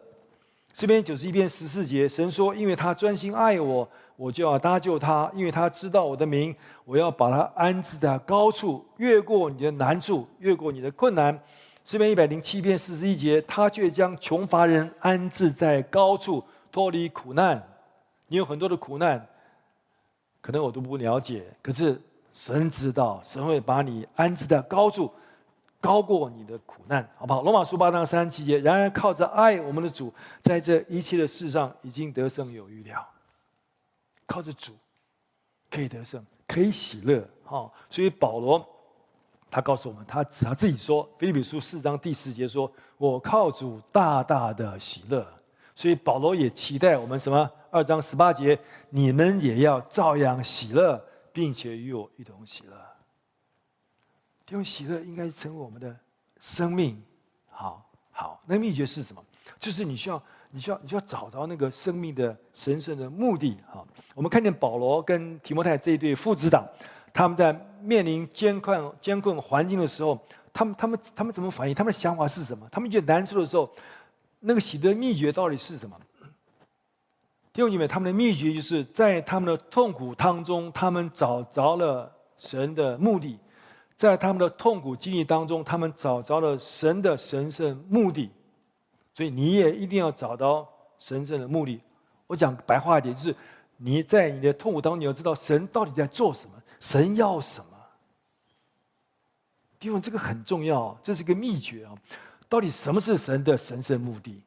[0.71, 3.85] 这篇九十一篇十四节，神说：“因为他专心爱我，
[4.15, 6.55] 我就要搭救他；因为他知道我的名，
[6.85, 11.37] 我要把他安置在高处，越过你的难处，越过你的困难。”
[11.83, 16.41] 这篇一百零七篇四十一节，他却将穷乏人安置在高处，
[16.71, 17.61] 脱离苦难。
[18.29, 19.27] 你有很多的苦难。
[20.39, 22.01] 可能我都不了解，可是
[22.31, 25.11] 神知道，神会把你安置在高处，
[25.81, 27.41] 高过你的苦难，好不好？
[27.41, 33.07] 罗马书八章三十七节，然而靠着爱我们的主，在这一切的事上已经得胜有余了。
[34.27, 34.73] 靠着主
[35.71, 38.63] 可以得胜，可以喜乐，好，所以保罗
[39.49, 45.25] 他告诉我们，他他自己说，腓利比书四章第四节说：“我靠主大大的喜乐。”
[45.73, 47.49] 所以保罗也期待我们什么？
[47.71, 48.59] 二章十八节，
[48.89, 51.01] 你们也要照样喜乐，
[51.31, 52.75] 并且与我一同喜乐。
[54.49, 55.95] 因为喜乐应该成为我们的
[56.39, 57.01] 生命。
[57.49, 59.23] 好，好，那秘诀是什么？
[59.59, 60.21] 就是你需要，
[60.51, 63.57] 你需要，你需要找到那个生命的神圣的目的。
[63.67, 66.65] 好，我们看见保罗跟提摩太这一对父子党，
[67.13, 70.19] 他们在面临艰困艰困环境的时候，
[70.53, 71.75] 他们他们他们怎么反应？
[71.75, 72.67] 他们的想法是什么？
[72.71, 73.69] 他们觉得难处的时候，
[74.39, 75.99] 那个喜乐秘诀到底是什么？
[77.51, 83.37] 弟兄姐妹，他们的秘诀就是在他们的痛苦当中，他们找着了神的目的；
[83.99, 88.31] 在他们的痛苦经历当中，他们找着了神的神圣目的。
[89.13, 90.65] 所以你也一定要找到
[90.97, 91.81] 神圣的目的。
[92.25, 93.35] 我讲白话一点，就是
[93.75, 97.65] 你在你的痛苦当中，你要知道神到底在做什么，神要什么。
[99.77, 101.93] 弟兄，这个很重要，这是一个秘诀啊！
[102.47, 104.41] 到底什么是神的神圣目的？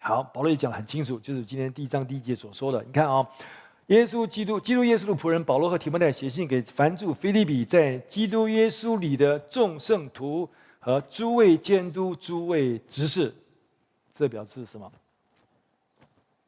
[0.00, 2.82] 好，保罗也讲得很清楚，就是今天第一章第一节所说的。
[2.82, 3.28] 你看啊、
[3.88, 13.32] 耶稣基督，基督耶稣的仆人保罗和提摩太写信给凡住腓利比在基督耶稣里的众圣徒和诸位监督、诸位执事。
[14.16, 14.90] 这表示什么？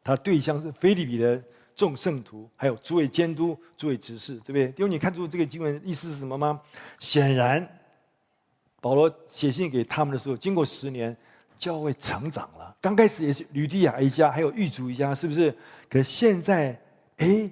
[0.03, 1.43] 他对象是腓利比的
[1.75, 4.73] 众圣徒，还有诸位监督、诸位执事，对不对？
[4.77, 6.61] 因为你看出这个经文意思是什么吗？
[6.99, 7.69] 显然，
[8.81, 11.17] 保罗写信给他们的时候，经过十年。
[11.59, 15.57] 教会成长了，刚开始也是吕地亚一家，还有狱卒一家，是不是？
[15.89, 16.79] 可现在
[17.17, 17.51] 哎，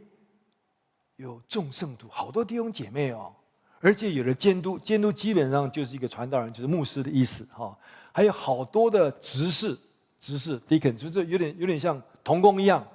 [1.17, 3.33] 有众圣徒，好多弟兄姐妹哦，
[3.81, 7.77] 而且有了监督，监督基本上就是一个传道人，就是牧师的意思哈。
[8.13, 9.77] 还有好多的执事，
[10.21, 12.87] 执事 deacon，就是有点有点像童工一样，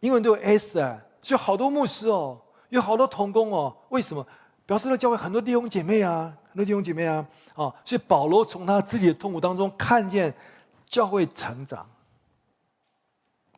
[0.00, 2.40] 英文都有 s 啊，就好多牧师哦，
[2.70, 4.26] 有好多童工哦，为什么？
[4.66, 10.32] 表示了教会很多弟兄姐妹啊，很多弟兄姐妹啊，啊，所以保罗从他自己的痛苦当中看见
[10.86, 11.84] 教会成长，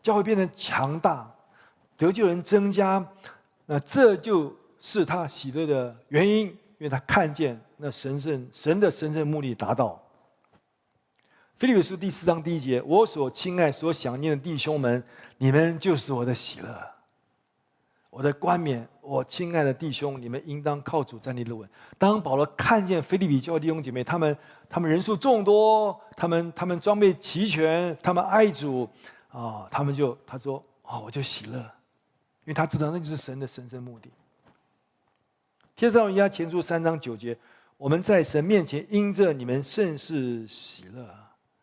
[0.02, 1.30] 教会变得强大，
[2.02, 3.04] 得救人增加，
[3.66, 10.02] 那这就是他喜乐的原因，因为他看见那神圣神的神圣目的达到。
[11.56, 15.00] 腓利比书第四章第一节：我所亲爱、所想念的弟兄们，
[15.38, 16.88] 你们就是我的喜乐。
[18.10, 21.66] 我的冠冕，我亲爱的弟兄，你们应当靠主站立得稳。
[21.96, 24.36] 当保罗看见腓利比教弟兄姐妹，他们
[24.68, 28.90] 他们人数众多，他们他们装备齐全，他们爱主
[29.30, 31.64] 啊，他们就他说啊，我就喜乐，
[32.44, 34.10] 因为他知道那就是神的神圣目的。
[35.76, 37.36] 帖撒罗尼迦前书三章九节，
[37.76, 41.08] 我们在神面前因着你们甚是喜乐。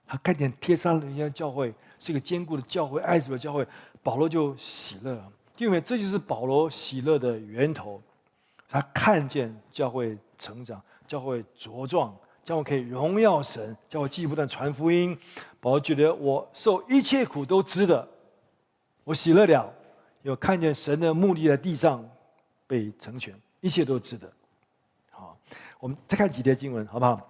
[0.07, 3.65] 他看见帖撒罗尼迦教会是一个坚固的教会，爱主的教会，
[4.01, 5.21] 保罗就喜乐。
[5.57, 8.01] 因为这就是保罗喜乐的源头，
[8.69, 15.17] 他看见教会成长，教会茁壮，教会可以荣耀神，教会继续不断传福音。
[15.59, 18.07] 保罗觉得我受一切苦都值得，
[19.03, 19.71] 我喜乐了，
[20.21, 22.07] 有看见神的目的在地上
[22.67, 24.31] 被成全，一切都值得。
[25.09, 25.37] 好，
[25.79, 27.25] 我们再看几节经文，好不好？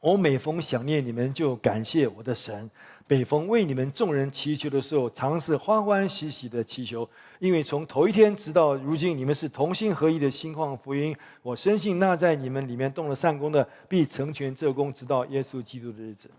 [0.00, 2.70] 我每逢想念你们，就感谢我的神。
[3.06, 7.06] 每逢为你们众人祈求的时候，常是欢欢喜喜的祈求，
[7.38, 11.14] 因为从头一天直到如今，你们是同心合意的心旷福音。
[11.42, 16.30] 我深信那在你们里面动了善工的，必成全这工，直到耶稣基督的日子。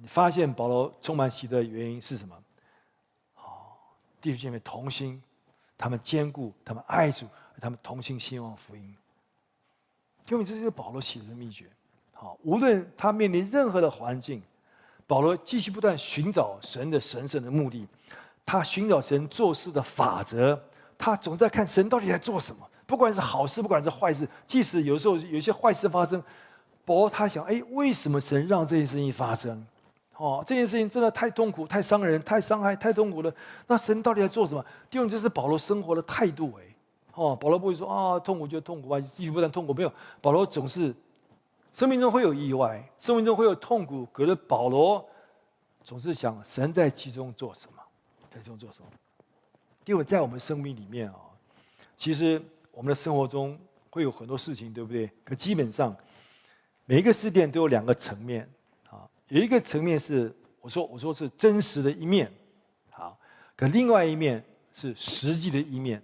[0.00, 2.36] 你发现保罗充满喜的原因是什么？
[4.26, 5.22] 好，弟兄姐妹同心，
[5.78, 7.26] 他们坚固，他们爱主，
[7.60, 8.96] 他们同心兴旺福音。
[10.28, 11.66] 因为这是保罗写的秘诀。
[12.12, 14.42] 好，无论他面临任何的环境。
[15.06, 17.86] 保罗继续不断寻找神的神圣的目的，
[18.44, 20.60] 他寻找神做事的法则，
[20.98, 22.68] 他总在看神到底在做什么。
[22.84, 26.20] 不管是好事，不管是坏事，即使有时候有些坏事发生，
[26.84, 29.64] 保罗他想：哎，为什么神让这件事情发生？
[30.16, 33.32] 哦，这件事情真的太痛苦、太伤人、太伤害、太痛苦了。
[33.66, 34.64] 那神到底在做什么？
[34.90, 36.52] 第二，这是保罗生活的态度。
[36.58, 36.64] 哎，
[37.14, 39.74] 哦，保罗不会说啊，痛苦就痛苦吧，继续不断痛苦。
[39.74, 40.94] 没有，保罗总是。
[41.74, 45.06] 生命中会有意外，生命中会有痛苦，可是保罗
[45.82, 47.82] 总是想神在其中做什么，
[48.30, 48.86] 在其中做什么？
[49.84, 51.16] 因为在我们生命里面啊，
[51.98, 52.40] 其实
[52.72, 53.58] 我们的生活中
[53.90, 55.10] 会有很多事情，对不对？
[55.22, 55.94] 可基本上
[56.86, 58.50] 每一个事件都有两个层面，
[59.28, 62.32] 有一个层面是我说我说是真实的一面，
[62.90, 63.18] 好，
[63.56, 66.02] 可另外一面是实际的一面。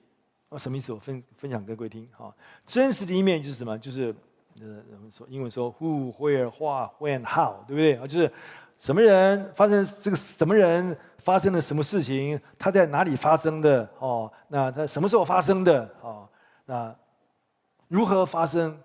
[0.48, 0.92] 啊，什么意思？
[0.92, 2.34] 我分分享给各位听哈。
[2.66, 3.78] 真实的一面就是什么？
[3.78, 4.14] 就是。
[4.60, 8.06] 呃，我们说英文说 who、where、what、when、how，对不对啊？
[8.06, 8.30] 就是
[8.76, 14.30] 什么人发生这个什么人发生了什么事情，他在哪里发生的哦？
[14.48, 16.28] 那他什么时候发生的哦？
[16.66, 16.94] 那
[17.88, 18.78] 如何发生？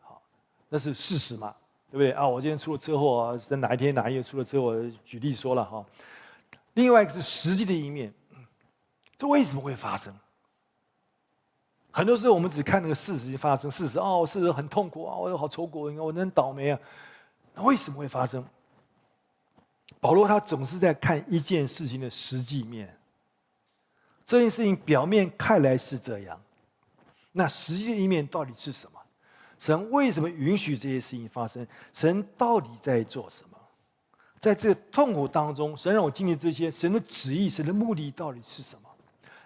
[0.00, 0.20] 好，
[0.68, 1.54] 那是事实嘛，
[1.92, 2.26] 对不对啊？
[2.26, 4.74] 我今天出了车祸啊，在哪一天哪一月出了车祸？
[5.04, 5.84] 举例说了哈。
[6.72, 8.10] 另外一个是实际的一面，
[9.18, 10.10] 这为什么会发生？
[11.90, 16.78] 很多时候，我们只看那个事实发生，事实哦，事实很痛苦啊，我有好愁苦，我真倒霉啊。
[17.52, 18.42] 那为什么会发生？
[20.00, 22.98] 保罗他总是在看一件事情的实际面。
[24.24, 26.40] 这件事情表面看来是这样，
[27.32, 28.98] 那实际的一面到底是什么？
[29.62, 31.64] 神为什么允许这些事情发生？
[31.92, 33.56] 神到底在做什么？
[34.40, 38.88] 在这痛苦当中，神让我经历这些，神的旨意、神的目的到底是什么？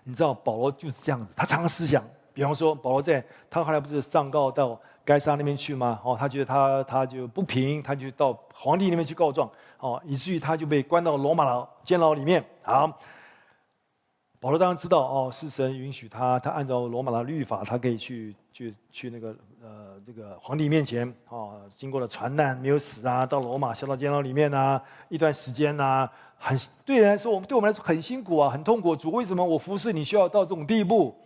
[0.05, 2.03] 你知道，保罗就是这样子，他常常思想。
[2.33, 6.01] 比方说，保罗在他后来不是上告到该撒那边去吗？
[6.03, 9.51] 哦，他觉得他他就不平，他就到皇帝那边去告状，
[9.81, 12.43] 哦，以至于他就被关到罗马的监牢里面。
[12.63, 12.99] 好，
[14.39, 28.95] 保罗当然知道，哦，是神允许他，他按照罗马的律法，他可以去去去那个呃这个皇帝面前，哦，经过了船难没有死啊，到罗马下到监牢里面啊，一段时间啊，很对人来说，我们对我们来说很辛苦啊，很痛苦。
[28.95, 31.17] 主为什么我服侍你需要到这种地步？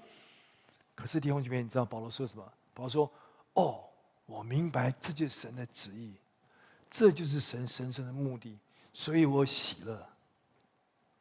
[0.95, 2.45] 可是弟兄姐妹，你知道保罗说什么？
[2.75, 3.11] 保罗说
[3.55, 3.81] ：“哦，
[4.27, 6.13] 我明白这就是神的旨意，
[6.89, 8.57] 这就是神神圣的目的，
[8.93, 10.07] 所以我喜乐，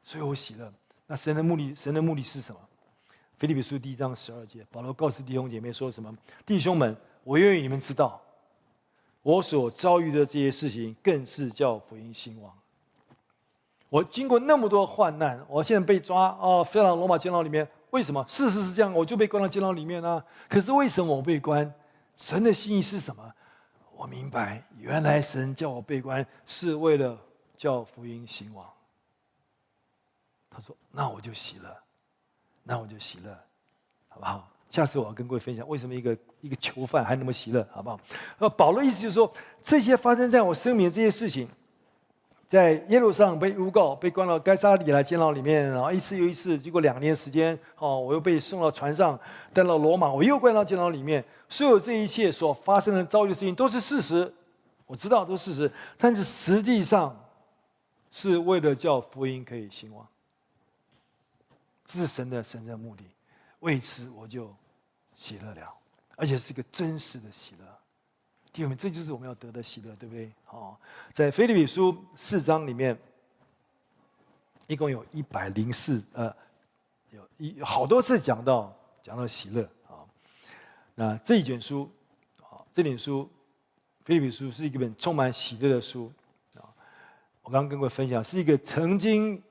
[0.04, 0.72] 所以我喜乐。
[1.12, 2.62] 那神的目的，神的目的是什么？
[3.39, 6.16] 腓立比书第一章十二节，保罗告诉弟兄姐妹说什么？
[6.45, 8.22] 弟兄们，我愿意你们知道，
[9.24, 12.53] 我所遭遇的这些事情，更是叫福音兴旺。
[13.89, 17.68] 我经过那么多患难，我现在被抓哦，飞到罗马监牢里面。
[17.89, 18.24] 为什么？
[18.28, 20.24] 事实是这样，我就被关到监牢里面啊。
[20.47, 21.74] 可是为什么我被关？
[22.16, 23.34] 神的心意是什么？
[23.95, 27.18] 我明白，原来神叫我被关，是为了
[27.57, 28.64] 叫福音兴旺。
[30.60, 31.74] 他说：“那我就喜乐，
[32.64, 33.32] 那我就喜乐，
[34.10, 34.45] 好不好？
[34.70, 37.99] 下次我要跟各位分享，为什么一个一个囚犯还那么喜乐，好不好？”
[38.39, 39.32] 呃，保罗意思就是说，
[39.64, 41.47] 这些发生在我生命这些事情。
[42.47, 49.18] 在耶路撒冷被诬告，被关到该撒利亚监牢里面，然后一次又一次，经过两年时间，哦，我又被送到船上，
[49.53, 51.24] 带到罗马，我又关到监牢里面。
[51.47, 54.34] 所有这一切所发生的遭遇的事情都是事实，
[54.88, 57.16] 我知道都是事实，但是实际上
[58.10, 60.03] 是为了叫福音可以兴旺，
[61.98, 63.04] 是神的神的目的。
[63.60, 64.54] 为此我就
[65.16, 65.74] 喜乐了，
[66.16, 67.66] 而且是一个真实的喜乐。
[68.52, 70.32] 弟兄们，这就是我们要得的喜乐，对不对？
[70.50, 70.76] 哦，
[71.14, 72.98] 在腓立比书四章里面，
[74.68, 76.36] 一共有一百零四呃，
[77.12, 80.02] 有一好多次讲到讲到喜乐啊。
[80.96, 81.92] 那这一卷书
[82.42, 83.30] 啊，这本书
[84.04, 86.12] 腓立比书是一本充满喜乐的书
[86.56, 86.66] 啊。
[87.44, 89.42] 我刚刚跟各位分享，是一个曾经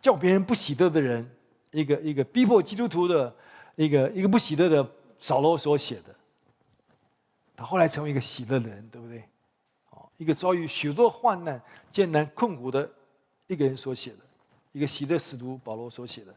[0.00, 1.28] 叫别人不喜乐的人，
[1.70, 3.34] 一个一个逼迫基督徒的
[3.76, 4.88] 一个一个不喜乐的
[5.18, 6.14] 扫罗所写的。
[7.56, 9.22] 他后来成为一个喜乐的人，对不对？
[9.90, 11.60] 哦，一个遭遇许多患难、
[11.92, 12.90] 艰难困苦的
[13.46, 14.18] 一个人所写的，
[14.72, 16.34] 一个喜乐使徒保罗所写的。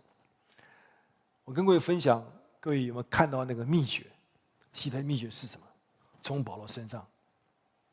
[1.45, 2.25] 我跟各位分享，
[2.59, 4.05] 各位有没有看到那个秘诀？
[4.73, 5.65] 喜乐秘诀是什么？
[6.21, 7.05] 从保罗身上，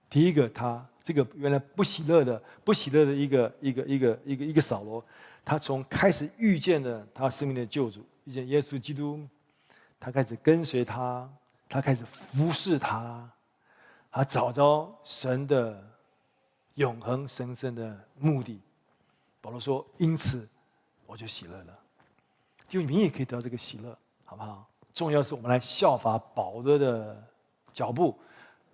[0.09, 5.05] 第一个，他这个原来不喜乐的、不喜乐的一个一个一个一个一个扫罗，
[5.51, 9.27] 他从开始遇见了他生命的救主，遇见耶稣基督，
[9.99, 11.29] 他开始跟随他。
[11.69, 13.29] 他开始服侍他，
[14.13, 15.85] 他找着神的
[16.75, 18.61] 永恒神圣的目的。
[19.41, 20.49] 保罗说：“因此，
[21.05, 21.77] 我就喜乐了。
[22.69, 24.65] 就你也可以得到这个喜乐，好不好？
[24.95, 27.21] 重要是我们来效法保罗的
[27.73, 28.17] 脚步，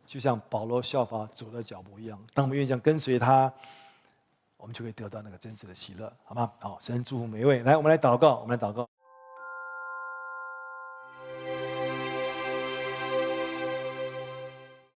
[0.07, 2.23] 就像保罗效法主的脚步一样。
[2.35, 3.51] 当我们愿意这样跟随他，
[4.67, 6.51] 我们就可以得到那个真实的喜乐，好吗？
[6.59, 7.61] 好，神祝福每一位。
[7.63, 8.85] 来，我们来祷告，我们来祷告。”